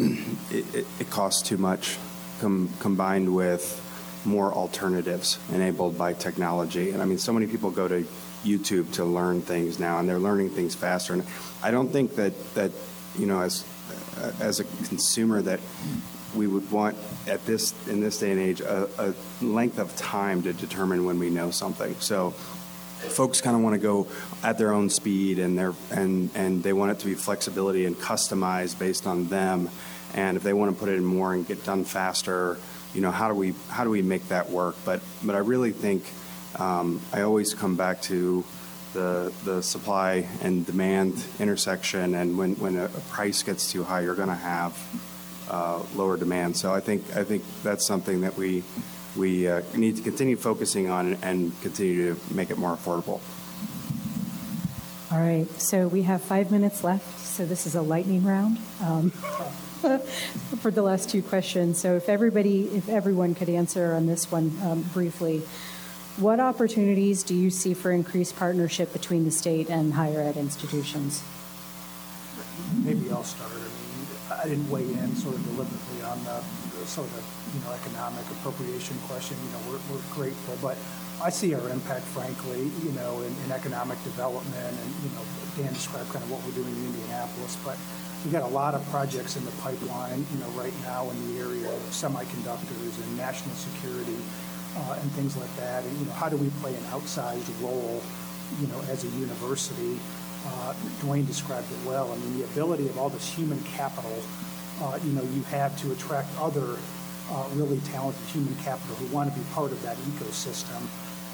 it, 0.50 0.74
it, 0.74 0.86
it 1.00 1.10
costs 1.10 1.42
too 1.42 1.58
much 1.58 1.98
com, 2.40 2.70
combined 2.78 3.34
with 3.34 3.82
more 4.24 4.52
alternatives 4.52 5.38
enabled 5.52 5.96
by 5.96 6.12
technology. 6.12 6.90
And 6.90 7.02
I 7.02 7.04
mean, 7.04 7.18
so 7.18 7.32
many 7.32 7.46
people 7.46 7.70
go 7.70 7.88
to 7.88 8.06
YouTube 8.44 8.92
to 8.94 9.04
learn 9.04 9.42
things 9.42 9.78
now, 9.78 9.98
and 9.98 10.08
they're 10.08 10.18
learning 10.18 10.50
things 10.50 10.74
faster. 10.74 11.12
And 11.12 11.24
I 11.62 11.70
don't 11.70 11.88
think 11.88 12.16
that, 12.16 12.54
that 12.54 12.72
you 13.18 13.26
know, 13.26 13.40
as, 13.40 13.64
as 14.40 14.60
a 14.60 14.64
consumer, 14.64 15.42
that 15.42 15.60
we 16.34 16.46
would 16.46 16.70
want 16.70 16.96
at 17.26 17.44
this, 17.46 17.74
in 17.88 18.00
this 18.00 18.18
day 18.18 18.30
and 18.30 18.40
age, 18.40 18.60
a, 18.60 18.88
a 18.98 19.14
length 19.44 19.78
of 19.78 19.94
time 19.96 20.42
to 20.42 20.52
determine 20.52 21.04
when 21.04 21.18
we 21.18 21.30
know 21.30 21.50
something. 21.50 21.94
So 22.00 22.30
folks 22.30 23.40
kind 23.40 23.56
of 23.56 23.62
want 23.62 23.74
to 23.74 23.78
go 23.78 24.06
at 24.42 24.58
their 24.58 24.72
own 24.72 24.90
speed 24.90 25.38
and 25.38 25.58
their 25.58 25.74
and 25.90 26.30
and 26.34 26.62
they 26.62 26.72
want 26.72 26.90
it 26.90 26.98
to 26.98 27.06
be 27.06 27.14
flexibility 27.14 27.84
and 27.84 27.96
customized 27.96 28.78
based 28.78 29.06
on 29.06 29.28
them 29.28 29.68
and 30.14 30.36
if 30.36 30.42
they 30.42 30.52
want 30.52 30.72
to 30.72 30.78
put 30.78 30.88
it 30.88 30.96
in 30.96 31.04
more 31.04 31.34
and 31.34 31.46
get 31.46 31.62
done 31.64 31.84
faster 31.84 32.56
you 32.94 33.00
know 33.00 33.10
how 33.10 33.28
do 33.28 33.34
we 33.34 33.54
how 33.68 33.84
do 33.84 33.90
we 33.90 34.02
make 34.02 34.26
that 34.28 34.48
work 34.50 34.74
but 34.84 35.00
but 35.22 35.34
I 35.34 35.38
really 35.38 35.72
think 35.72 36.04
um, 36.58 37.00
I 37.12 37.20
always 37.22 37.52
come 37.52 37.76
back 37.76 38.00
to 38.02 38.42
the 38.96 39.32
the 39.44 39.62
supply 39.62 40.26
and 40.42 40.64
demand 40.64 41.12
intersection 41.38 42.14
and 42.14 42.38
when 42.38 42.54
when 42.56 42.76
a, 42.76 42.88
price 43.10 43.42
gets 43.42 43.70
too 43.70 43.84
high 43.84 44.00
you're 44.00 44.14
going 44.22 44.34
to 44.38 44.44
have 44.56 44.72
uh, 45.50 45.80
lower 45.94 46.16
demand 46.16 46.56
so 46.56 46.72
I 46.72 46.80
think 46.80 47.04
I 47.14 47.22
think 47.22 47.44
that's 47.62 47.86
something 47.86 48.22
that 48.22 48.36
we 48.36 48.64
we 49.16 49.48
uh, 49.48 49.62
need 49.74 49.96
to 49.96 50.02
continue 50.02 50.36
focusing 50.36 50.90
on 50.90 51.14
and 51.22 51.52
continue 51.62 52.14
to 52.14 52.34
make 52.34 52.50
it 52.50 52.58
more 52.58 52.76
affordable. 52.76 53.20
All 55.12 55.18
right, 55.18 55.46
so 55.60 55.88
we 55.88 56.02
have 56.02 56.20
five 56.20 56.50
minutes 56.50 56.84
left, 56.84 57.18
so 57.18 57.46
this 57.46 57.66
is 57.66 57.74
a 57.74 57.82
lightning 57.82 58.24
round 58.24 58.58
um, 58.82 59.10
for 60.60 60.70
the 60.70 60.82
last 60.82 61.08
two 61.08 61.22
questions. 61.22 61.80
So 61.80 61.96
if 61.96 62.08
everybody, 62.08 62.66
if 62.76 62.88
everyone 62.88 63.34
could 63.34 63.48
answer 63.48 63.94
on 63.94 64.06
this 64.06 64.30
one 64.30 64.52
um, 64.62 64.82
briefly, 64.92 65.42
what 66.18 66.40
opportunities 66.40 67.22
do 67.22 67.34
you 67.34 67.50
see 67.50 67.74
for 67.74 67.92
increased 67.92 68.36
partnership 68.36 68.92
between 68.92 69.24
the 69.24 69.30
state 69.30 69.68
and 69.68 69.94
higher 69.94 70.20
ed 70.20 70.36
institutions? 70.36 71.22
maybe 72.82 73.10
I'll 73.10 73.24
start. 73.24 73.52
I 73.52 73.58
mean, 73.58 74.06
I 74.30 74.48
didn't 74.48 74.68
weigh 74.70 74.86
in 74.86 75.14
sort 75.16 75.34
of 75.34 75.44
deliberately 75.44 76.02
on 76.02 76.22
the 76.24 76.42
the 76.76 76.86
sort 76.86 77.08
of, 77.08 77.24
you 77.54 77.60
know, 77.64 77.72
economic 77.72 78.24
appropriation 78.30 78.96
question. 79.08 79.36
You 79.44 79.50
know, 79.52 79.62
we're, 79.72 79.82
we're 79.90 80.06
grateful, 80.12 80.58
but 80.60 80.76
I 81.22 81.30
see 81.30 81.54
our 81.54 81.68
impact, 81.70 82.04
frankly, 82.04 82.68
you 82.84 82.92
know, 82.92 83.22
in, 83.22 83.32
in 83.44 83.52
economic 83.52 84.02
development 84.04 84.76
and, 84.76 84.90
you 85.02 85.10
know, 85.16 85.24
Dan 85.56 85.72
described 85.72 86.12
kind 86.12 86.22
of 86.22 86.30
what 86.30 86.44
we're 86.44 86.52
doing 86.52 86.68
in 86.68 86.84
Indianapolis, 86.92 87.56
but 87.64 87.78
we've 88.22 88.32
got 88.32 88.42
a 88.42 88.52
lot 88.52 88.74
of 88.74 88.84
projects 88.90 89.36
in 89.36 89.44
the 89.46 89.56
pipeline, 89.64 90.26
you 90.32 90.38
know, 90.38 90.50
right 90.52 90.74
now 90.82 91.08
in 91.08 91.16
the 91.32 91.40
area 91.40 91.72
of 91.72 91.80
semiconductors 91.88 92.92
and 93.00 93.16
national 93.16 93.54
security 93.56 94.20
uh, 94.76 94.98
and 95.00 95.10
things 95.12 95.36
like 95.36 95.54
that. 95.56 95.84
And, 95.84 95.98
you 95.98 96.04
know, 96.06 96.12
how 96.12 96.28
do 96.28 96.36
we 96.36 96.48
play 96.60 96.74
an 96.74 96.82
outsized 96.84 97.50
role, 97.62 98.02
you 98.60 98.66
know, 98.68 98.80
as 98.88 99.04
a 99.04 99.08
university? 99.08 99.98
Uh, 100.46 100.74
Dwayne 101.00 101.26
described 101.26 101.66
it 101.72 101.86
well. 101.86 102.12
I 102.12 102.16
mean, 102.16 102.38
the 102.38 102.44
ability 102.44 102.88
of 102.88 102.98
all 102.98 103.08
this 103.08 103.28
human 103.28 103.60
capital, 103.64 104.22
uh, 104.82 104.98
you 105.02 105.12
know, 105.12 105.22
you 105.22 105.42
have 105.44 105.76
to 105.82 105.92
attract 105.92 106.28
other 106.38 106.76
uh, 107.30 107.48
really 107.54 107.78
talented 107.80 108.22
human 108.28 108.54
capital 108.56 108.94
who 108.96 109.06
want 109.06 109.32
to 109.32 109.38
be 109.38 109.44
part 109.52 109.72
of 109.72 109.82
that 109.82 109.96
ecosystem. 109.96 110.80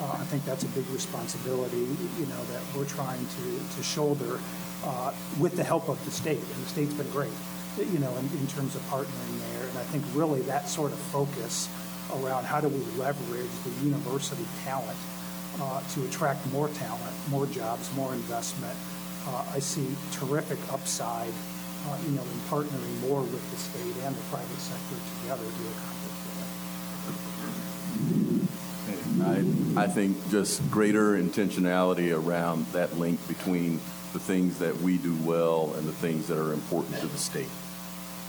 Uh, 0.00 0.12
I 0.12 0.24
think 0.30 0.44
that's 0.46 0.64
a 0.64 0.68
big 0.68 0.88
responsibility, 0.88 1.84
you 2.18 2.26
know, 2.26 2.42
that 2.44 2.62
we're 2.74 2.86
trying 2.86 3.20
to, 3.20 3.76
to 3.76 3.82
shoulder 3.82 4.40
uh, 4.84 5.12
with 5.38 5.56
the 5.56 5.64
help 5.64 5.88
of 5.88 6.02
the 6.06 6.10
state. 6.10 6.38
And 6.38 6.64
the 6.64 6.68
state's 6.68 6.94
been 6.94 7.10
great, 7.10 7.32
you 7.76 7.98
know, 7.98 8.10
in, 8.16 8.24
in 8.38 8.46
terms 8.46 8.74
of 8.74 8.80
partnering 8.88 9.38
there. 9.52 9.68
And 9.68 9.78
I 9.78 9.84
think 9.84 10.04
really 10.14 10.40
that 10.42 10.68
sort 10.68 10.92
of 10.92 10.98
focus 10.98 11.68
around 12.20 12.44
how 12.44 12.60
do 12.60 12.68
we 12.68 12.80
leverage 12.98 13.50
the 13.64 13.70
university 13.84 14.44
talent 14.64 14.98
uh, 15.60 15.82
to 15.94 16.04
attract 16.04 16.46
more 16.52 16.68
talent, 16.68 17.12
more 17.28 17.46
jobs, 17.46 17.94
more 17.94 18.12
investment. 18.12 18.76
Uh, 19.26 19.44
I 19.52 19.58
see 19.58 19.94
terrific 20.12 20.58
upside, 20.72 21.32
uh, 21.88 21.98
you 22.04 22.12
know, 22.12 22.22
in 22.22 22.40
partnering 22.50 23.00
more 23.08 23.20
with 23.20 23.50
the 23.50 23.56
state 23.56 23.94
and 24.04 24.14
the 24.14 24.22
private 24.30 24.58
sector 24.58 24.96
together 25.20 25.44
to 25.44 25.68
accomplish 25.74 26.18
that. 26.26 26.50
I, 29.22 29.84
I 29.84 29.86
think 29.86 30.16
just 30.30 30.68
greater 30.70 31.12
intentionality 31.12 32.12
around 32.16 32.66
that 32.72 32.98
link 32.98 33.26
between 33.28 33.80
the 34.12 34.18
things 34.18 34.58
that 34.58 34.76
we 34.80 34.98
do 34.98 35.16
well 35.22 35.72
and 35.76 35.86
the 35.86 35.92
things 35.92 36.26
that 36.28 36.38
are 36.38 36.52
important 36.52 36.98
to 37.00 37.06
the 37.06 37.18
state. 37.18 37.48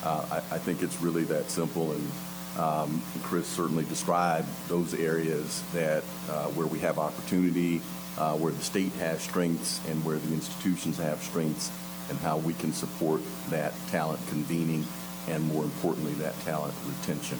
Uh, 0.03 0.25
I, 0.31 0.37
I 0.55 0.57
think 0.57 0.81
it's 0.83 1.01
really 1.01 1.23
that 1.25 1.49
simple, 1.49 1.91
and 1.91 2.11
um, 2.57 3.01
Chris 3.23 3.47
certainly 3.47 3.83
described 3.85 4.47
those 4.67 4.93
areas 4.93 5.63
that 5.73 6.03
uh, 6.29 6.47
where 6.49 6.67
we 6.67 6.79
have 6.79 6.99
opportunity, 6.99 7.81
uh, 8.17 8.35
where 8.35 8.51
the 8.51 8.61
state 8.61 8.91
has 8.93 9.21
strengths, 9.21 9.79
and 9.87 10.03
where 10.05 10.17
the 10.17 10.33
institutions 10.33 10.97
have 10.97 11.21
strengths, 11.23 11.71
and 12.09 12.19
how 12.19 12.37
we 12.37 12.53
can 12.53 12.73
support 12.73 13.21
that 13.49 13.73
talent 13.89 14.19
convening, 14.27 14.85
and 15.27 15.43
more 15.47 15.63
importantly, 15.63 16.13
that 16.13 16.39
talent 16.41 16.73
retention 16.85 17.39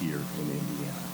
here 0.00 0.20
in 0.40 0.50
Indiana. 0.50 1.11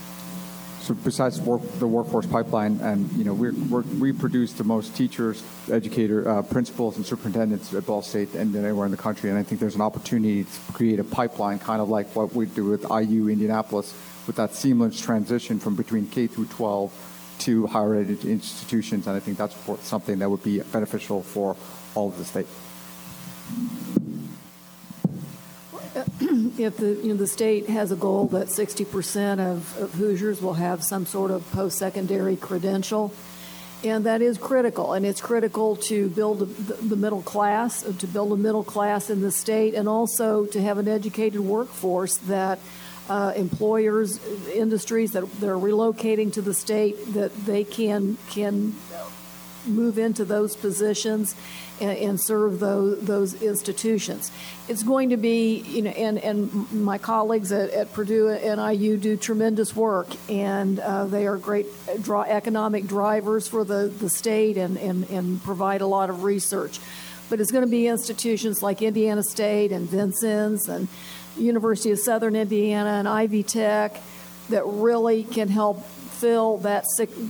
So 0.81 0.95
besides 0.95 1.41
work, 1.41 1.61
the 1.79 1.87
workforce 1.87 2.27
pipeline, 2.27 2.81
and 2.81 3.11
you 3.13 3.25
know, 3.25 3.35
we're, 3.35 3.53
we're, 3.69 3.83
we 3.83 4.13
produce 4.13 4.53
the 4.53 4.65
most 4.65 4.97
teachers, 4.97 5.43
educator, 5.71 6.29
uh, 6.29 6.43
principals, 6.43 6.97
and 6.97 7.05
superintendents 7.05 7.75
at 7.75 7.85
Ball 7.87 8.03
State 8.03 8.35
and 8.35 8.55
anywhere 8.55 8.87
in 8.87 8.91
the 8.91 8.97
country. 8.97 9.31
And 9.31 9.39
I 9.39 9.43
think 9.43 9.61
there's 9.61 9.75
an 9.75 9.81
opportunity 9.81 10.45
to 10.45 10.73
create 10.73 10.99
a 10.99 11.05
pipeline, 11.05 11.59
kind 11.59 11.83
of 11.83 11.89
like 11.89 12.15
what 12.15 12.33
we 12.33 12.47
do 12.47 12.65
with 12.65 12.83
IU 12.91 13.29
Indianapolis, 13.29 13.95
with 14.27 14.37
that 14.37 14.55
seamless 14.55 15.01
transition 15.01 15.59
from 15.59 15.75
between 15.75 16.07
K 16.07 16.27
through 16.27 16.47
12 16.47 17.37
to 17.41 17.67
higher 17.67 17.95
ed 17.97 18.09
institutions. 18.09 19.07
And 19.07 19.17
I 19.17 19.21
think 19.21 19.39
that's 19.39 19.57
something 19.87 20.19
that 20.19 20.31
would 20.31 20.43
be 20.43 20.61
beneficial 20.61 21.23
for 21.23 21.57
all 21.95 22.09
of 22.09 22.19
the 22.19 22.25
state. 22.25 22.47
If 26.59 26.79
the, 26.79 26.95
you 26.95 27.11
know, 27.11 27.15
the 27.15 27.29
state 27.29 27.69
has 27.69 27.93
a 27.93 27.97
goal 27.97 28.27
that 28.29 28.49
60% 28.49 29.39
of, 29.39 29.79
of 29.79 29.95
Hoosiers 29.95 30.43
will 30.43 30.55
have 30.55 30.83
some 30.83 31.07
sort 31.07 31.31
of 31.31 31.49
post-secondary 31.53 32.37
credential, 32.37 33.13
and 33.85 34.07
that 34.07 34.23
is 34.23 34.39
critical, 34.39 34.95
and 34.95 35.07
it's 35.07 35.21
critical 35.21 35.77
to 35.77 36.09
build 36.09 36.41
the, 36.41 36.97
middle 36.97 37.23
class, 37.23 37.85
uh, 37.85 37.93
to 37.99 38.09
build 38.09 38.33
a 38.33 38.37
middle 38.37 38.65
class 38.65 39.09
in 39.09 39.21
the 39.21 39.31
state, 39.31 39.75
and 39.75 39.89
also 39.89 40.47
to 40.47 40.61
have 40.61 40.79
an 40.79 40.89
educated 40.89 41.39
workforce 41.39 42.17
that 42.17 42.59
uh, 43.09 43.33
employers, 43.37 44.19
industries 44.49 45.13
that, 45.13 45.23
are 45.23 45.55
relocating 45.55 46.33
to 46.33 46.43
the 46.43 46.55
state, 46.55 47.15
that 47.15 47.33
they 47.47 47.63
can, 47.63 48.19
can 48.31 48.75
move 49.69 49.99
into 49.99 50.25
those 50.25 50.57
positions 50.57 51.35
and, 51.81 51.97
and 51.97 52.21
serve 52.21 52.59
those, 52.61 53.01
those 53.01 53.43
institutions. 53.43 54.31
It's 54.69 54.83
going 54.83 55.11
to 55.11 55.17
be, 55.17 55.59
you 55.59 55.83
know, 55.83 55.91
and, 55.91 56.19
and 56.19 56.73
my 56.73 56.99
colleagues 56.99 57.53
at, 57.53 57.71
at 57.71 57.93
Purdue 57.93 58.29
and 58.29 58.61
IU 58.61 58.97
do 58.97 59.17
tremendous 59.17 59.75
work, 59.77 60.09
and 60.29 60.81
uh, 60.81 61.07
they 61.07 61.27
are 61.27 61.37
great 61.37 61.67
draw, 62.03 62.23
economic 62.23 62.87
drivers 62.87 63.47
for 63.49 63.65
the, 63.65 63.93
the 63.99 64.11
state 64.11 64.57
and, 64.57 64.77
and, 64.79 65.09
and 65.11 65.43
provide 65.43 65.81
a 65.81 65.87
lot 65.87 66.11
of 66.11 66.25
research. 66.25 66.81
But 67.31 67.41
it's 67.41 67.51
going 67.51 67.65
to 67.65 67.71
be 67.71 67.87
institutions 67.87 68.63
like 68.63 68.81
Indiana 68.81 69.23
State 69.23 69.71
and 69.71 69.89
Vincennes 69.89 70.69
and 70.69 70.89
University 71.37 71.91
of 71.91 71.99
Southern 71.99 72.35
Indiana 72.35 72.91
and 72.91 73.09
Ivy 73.09 73.43
Tech 73.43 74.01
that 74.49 74.65
really 74.65 75.25
can 75.25 75.49
help 75.49 75.85
fill 76.19 76.59
that 76.59 76.85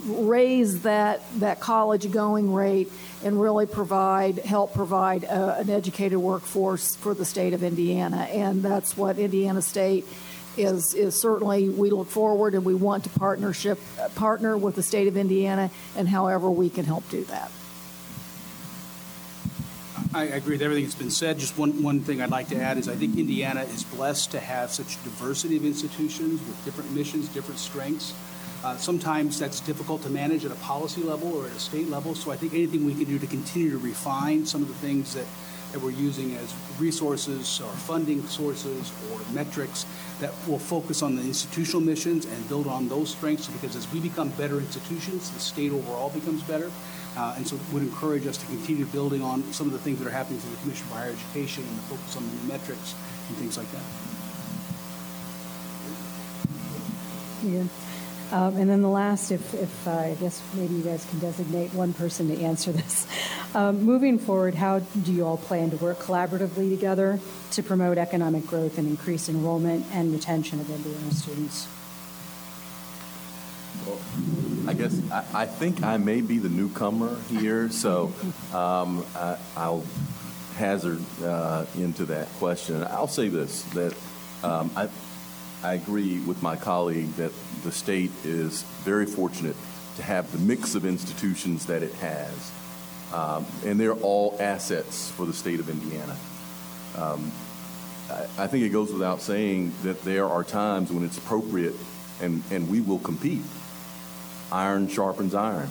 raise 0.07 0.83
that 0.83 1.23
that 1.41 1.61
college 1.61 2.11
going 2.11 2.53
rate 2.53 2.91
and 3.25 3.41
really 3.41 3.67
provide 3.67 4.39
help 4.39 4.75
provide 4.75 5.25
uh, 5.25 5.57
an 5.59 5.71
educated 5.71 6.19
workforce 6.19 6.97
for 6.97 7.15
the 7.15 7.25
state 7.25 7.53
of 7.53 7.63
Indiana 7.63 8.29
and 8.31 8.63
that's 8.63 8.97
what 8.97 9.19
Indiana 9.19 9.63
State 9.63 10.07
is 10.57 10.95
is 10.95 11.21
certainly 11.21 11.69
we 11.69 11.91
look 11.91 12.09
forward 12.09 12.55
and 12.55 12.65
we 12.65 12.75
want 12.75 13.05
to 13.05 13.11
partnership 13.11 13.79
partner 14.15 14.57
with 14.57 14.75
the 14.75 14.83
state 14.83 15.09
of 15.09 15.17
Indiana 15.17 15.71
and 15.97 16.09
however 16.09 16.51
we 16.51 16.71
can 16.71 16.85
help 16.85 17.09
do 17.11 17.25
that. 17.25 17.51
I 20.15 20.25
agree 20.25 20.55
with 20.55 20.63
everything 20.63 20.85
that's 20.85 20.95
been 20.95 21.11
said. 21.11 21.39
Just 21.39 21.59
one, 21.59 21.83
one 21.83 22.01
thing 22.01 22.23
I'd 22.23 22.31
like 22.31 22.49
to 22.49 22.61
add 22.61 22.79
is 22.79 22.89
I 22.89 22.95
think 22.95 23.19
Indiana 23.19 23.63
is 23.63 23.85
blessed 23.85 24.31
to 24.31 24.41
have 24.41 24.71
such 24.71 25.03
diversity 25.05 25.57
of 25.57 25.65
institutions 25.65 26.41
with 26.47 26.65
different 26.65 26.93
missions, 26.93 27.29
different 27.29 27.61
strengths. 27.61 28.15
Uh, 28.65 28.77
sometimes 28.77 29.39
that's 29.39 29.61
difficult 29.61 30.03
to 30.03 30.11
manage 30.11 30.45
at 30.45 30.51
a 30.51 30.57
policy 30.57 31.03
level 31.03 31.33
or 31.35 31.47
at 31.47 31.53
a 31.53 31.61
state 31.61 31.89
level. 31.89 32.15
So 32.15 32.33
I 32.33 32.37
think 32.37 32.55
anything 32.55 32.85
we 32.85 32.95
can 32.95 33.05
do 33.05 33.19
to 33.19 33.27
continue 33.27 33.71
to 33.71 33.79
refine 33.79 34.45
some 34.45 34.63
of 34.63 34.69
the 34.69 34.75
things 34.75 35.15
that, 35.15 35.27
that 35.73 35.81
we're 35.81 35.91
using 35.91 36.35
as 36.37 36.53
resources 36.79 37.61
or 37.61 37.71
funding 37.71 38.27
sources 38.27 38.91
or 39.13 39.21
metrics 39.33 39.87
that 40.19 40.33
will 40.49 40.59
focus 40.59 41.03
on 41.03 41.15
the 41.15 41.23
institutional 41.23 41.81
missions 41.81 42.25
and 42.25 42.49
build 42.49 42.67
on 42.67 42.89
those 42.89 43.11
strengths 43.11 43.47
because 43.47 43.77
as 43.77 43.91
we 43.93 44.01
become 44.01 44.31
better 44.31 44.59
institutions, 44.59 45.31
the 45.31 45.39
state 45.39 45.71
overall 45.71 46.11
becomes 46.11 46.43
better. 46.43 46.71
Uh, 47.17 47.35
and 47.37 47.47
so 47.47 47.59
would 47.73 47.83
encourage 47.83 48.27
us 48.27 48.37
to 48.37 48.47
continue 48.47 48.85
building 48.87 49.23
on 49.23 49.43
some 49.53 49.67
of 49.67 49.73
the 49.73 49.79
things 49.79 49.99
that 49.99 50.07
are 50.07 50.11
happening 50.11 50.39
through 50.41 50.51
the 50.51 50.61
Commission 50.63 50.87
for 50.87 50.95
Higher 50.95 51.11
Education 51.11 51.65
and 51.65 51.79
the 51.79 51.83
focus 51.83 52.17
on 52.17 52.25
the 52.29 52.53
metrics 52.53 52.95
and 53.29 53.37
things 53.39 53.57
like 53.57 53.71
that. 53.73 53.83
Yeah. 57.43 57.65
Um, 58.31 58.57
and 58.57 58.69
then 58.69 58.83
the 58.83 58.89
last, 58.89 59.31
if, 59.31 59.55
if 59.55 59.89
uh, 59.89 59.93
I 59.93 60.17
guess 60.21 60.43
maybe 60.55 60.75
you 60.75 60.83
guys 60.83 61.07
can 61.09 61.19
designate 61.19 61.73
one 61.73 61.95
person 61.95 62.29
to 62.29 62.43
answer 62.43 62.73
this. 62.79 63.07
Um, 63.55 63.83
moving 63.83 64.19
forward, 64.19 64.55
how 64.55 64.81
do 64.81 65.13
you 65.13 65.25
all 65.25 65.39
plan 65.39 65.71
to 65.71 65.77
work 65.77 65.99
collaboratively 65.99 66.69
together 66.71 67.21
to 67.53 67.63
promote 67.63 67.97
economic 67.97 68.47
growth 68.47 68.77
and 68.77 68.87
increase 68.87 69.29
enrollment 69.29 69.87
and 69.93 70.13
retention 70.13 70.61
of 70.61 70.71
Indiana 70.71 71.11
students? 71.13 71.69
I 74.67 74.75
guess, 74.75 75.01
I, 75.11 75.25
I 75.33 75.47
think 75.47 75.83
I 75.83 75.97
may 75.97 76.21
be 76.21 76.39
the 76.39 76.51
newcomer 76.51 77.17
here, 77.31 77.71
so 77.71 78.13
um, 78.53 79.07
I, 79.17 79.39
I'll 79.57 79.85
hazard 80.57 81.01
uh, 81.23 81.65
into 81.77 82.05
that 82.07 82.29
question. 82.35 82.85
I'll 82.85 83.09
say 83.09 83.29
this, 83.29 83.63
that 83.75 83.95
um, 84.43 84.71
I, 84.77 84.89
I 85.63 85.75
agree 85.75 86.21
with 86.21 86.43
my 86.43 86.57
colleague 86.57 87.13
that 87.17 87.33
the 87.65 87.73
state 87.73 88.13
is 88.25 88.63
very 88.85 89.07
fortunate 89.07 89.57
to 89.97 90.03
have 90.03 90.31
the 90.31 90.39
mix 90.39 90.75
of 90.75 90.85
institutions 90.85 91.67
that 91.67 91.83
it 91.83 91.93
has. 91.95 92.53
Um, 93.13 93.45
and 93.65 93.81
they're 93.81 93.95
all 93.95 94.37
assets 94.39 95.11
for 95.11 95.27
the 95.27 95.33
state 95.33 95.61
of 95.61 95.69
Indiana. 95.69 96.17
Um, 96.97 97.33
I, 98.11 98.27
I 98.39 98.47
think 98.47 98.65
it 98.65 98.69
goes 98.69 98.93
without 98.93 99.21
saying 99.21 99.73
that 99.83 100.03
there 100.03 100.27
are 100.27 100.45
times 100.45 100.93
when 100.93 101.05
it's 101.05 101.19
appropriate 101.19 101.75
and, 102.21 102.43
and 102.51 102.69
we 102.69 102.81
will 102.81 102.99
compete 102.99 103.43
iron 104.53 104.89
sharpens 104.89 105.35
iron. 105.35 105.69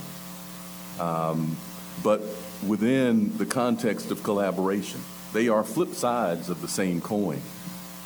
Um, 1.00 1.58
but 2.04 2.22
within 2.66 3.38
the 3.38 3.46
context 3.46 4.12
of 4.12 4.24
collaboration, 4.24 5.02
they 5.34 5.48
are 5.48 5.64
flip 5.64 5.94
sides 5.94 6.50
of 6.50 6.62
the 6.62 6.68
same 6.68 7.02
coin. 7.02 7.42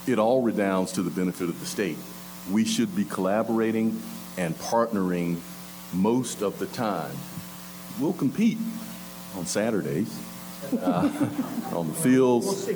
It 0.07 0.17
all 0.19 0.41
redounds 0.41 0.93
to 0.93 1.03
the 1.03 1.11
benefit 1.11 1.49
of 1.49 1.59
the 1.59 1.65
state. 1.65 1.97
We 2.51 2.65
should 2.65 2.95
be 2.95 3.05
collaborating 3.05 4.01
and 4.37 4.57
partnering 4.57 5.39
most 5.93 6.41
of 6.41 6.57
the 6.59 6.65
time. 6.67 7.15
We'll 7.99 8.13
compete 8.13 8.57
on 9.37 9.45
Saturdays, 9.45 10.17
uh, 10.81 11.09
on 11.73 11.87
the 11.87 11.93
fields. 11.93 12.67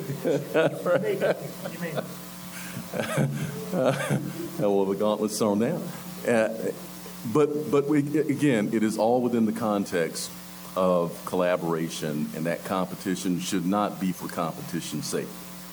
Uh, 2.93 4.19
well, 4.59 4.85
the 4.85 4.95
gauntlet's 4.95 5.37
thrown 5.37 5.59
down. 5.59 5.81
Uh, 6.27 6.71
but, 7.33 7.71
but 7.71 7.87
we, 7.87 7.99
again, 8.19 8.69
it 8.71 8.83
is 8.83 8.97
all 8.97 9.21
within 9.21 9.45
the 9.45 9.51
context 9.51 10.29
of 10.75 11.19
collaboration, 11.25 12.29
and 12.35 12.45
that 12.45 12.63
competition 12.65 13.39
should 13.39 13.65
not 13.65 13.99
be 13.99 14.11
for 14.11 14.27
competition's 14.27 15.07
sake. 15.07 15.27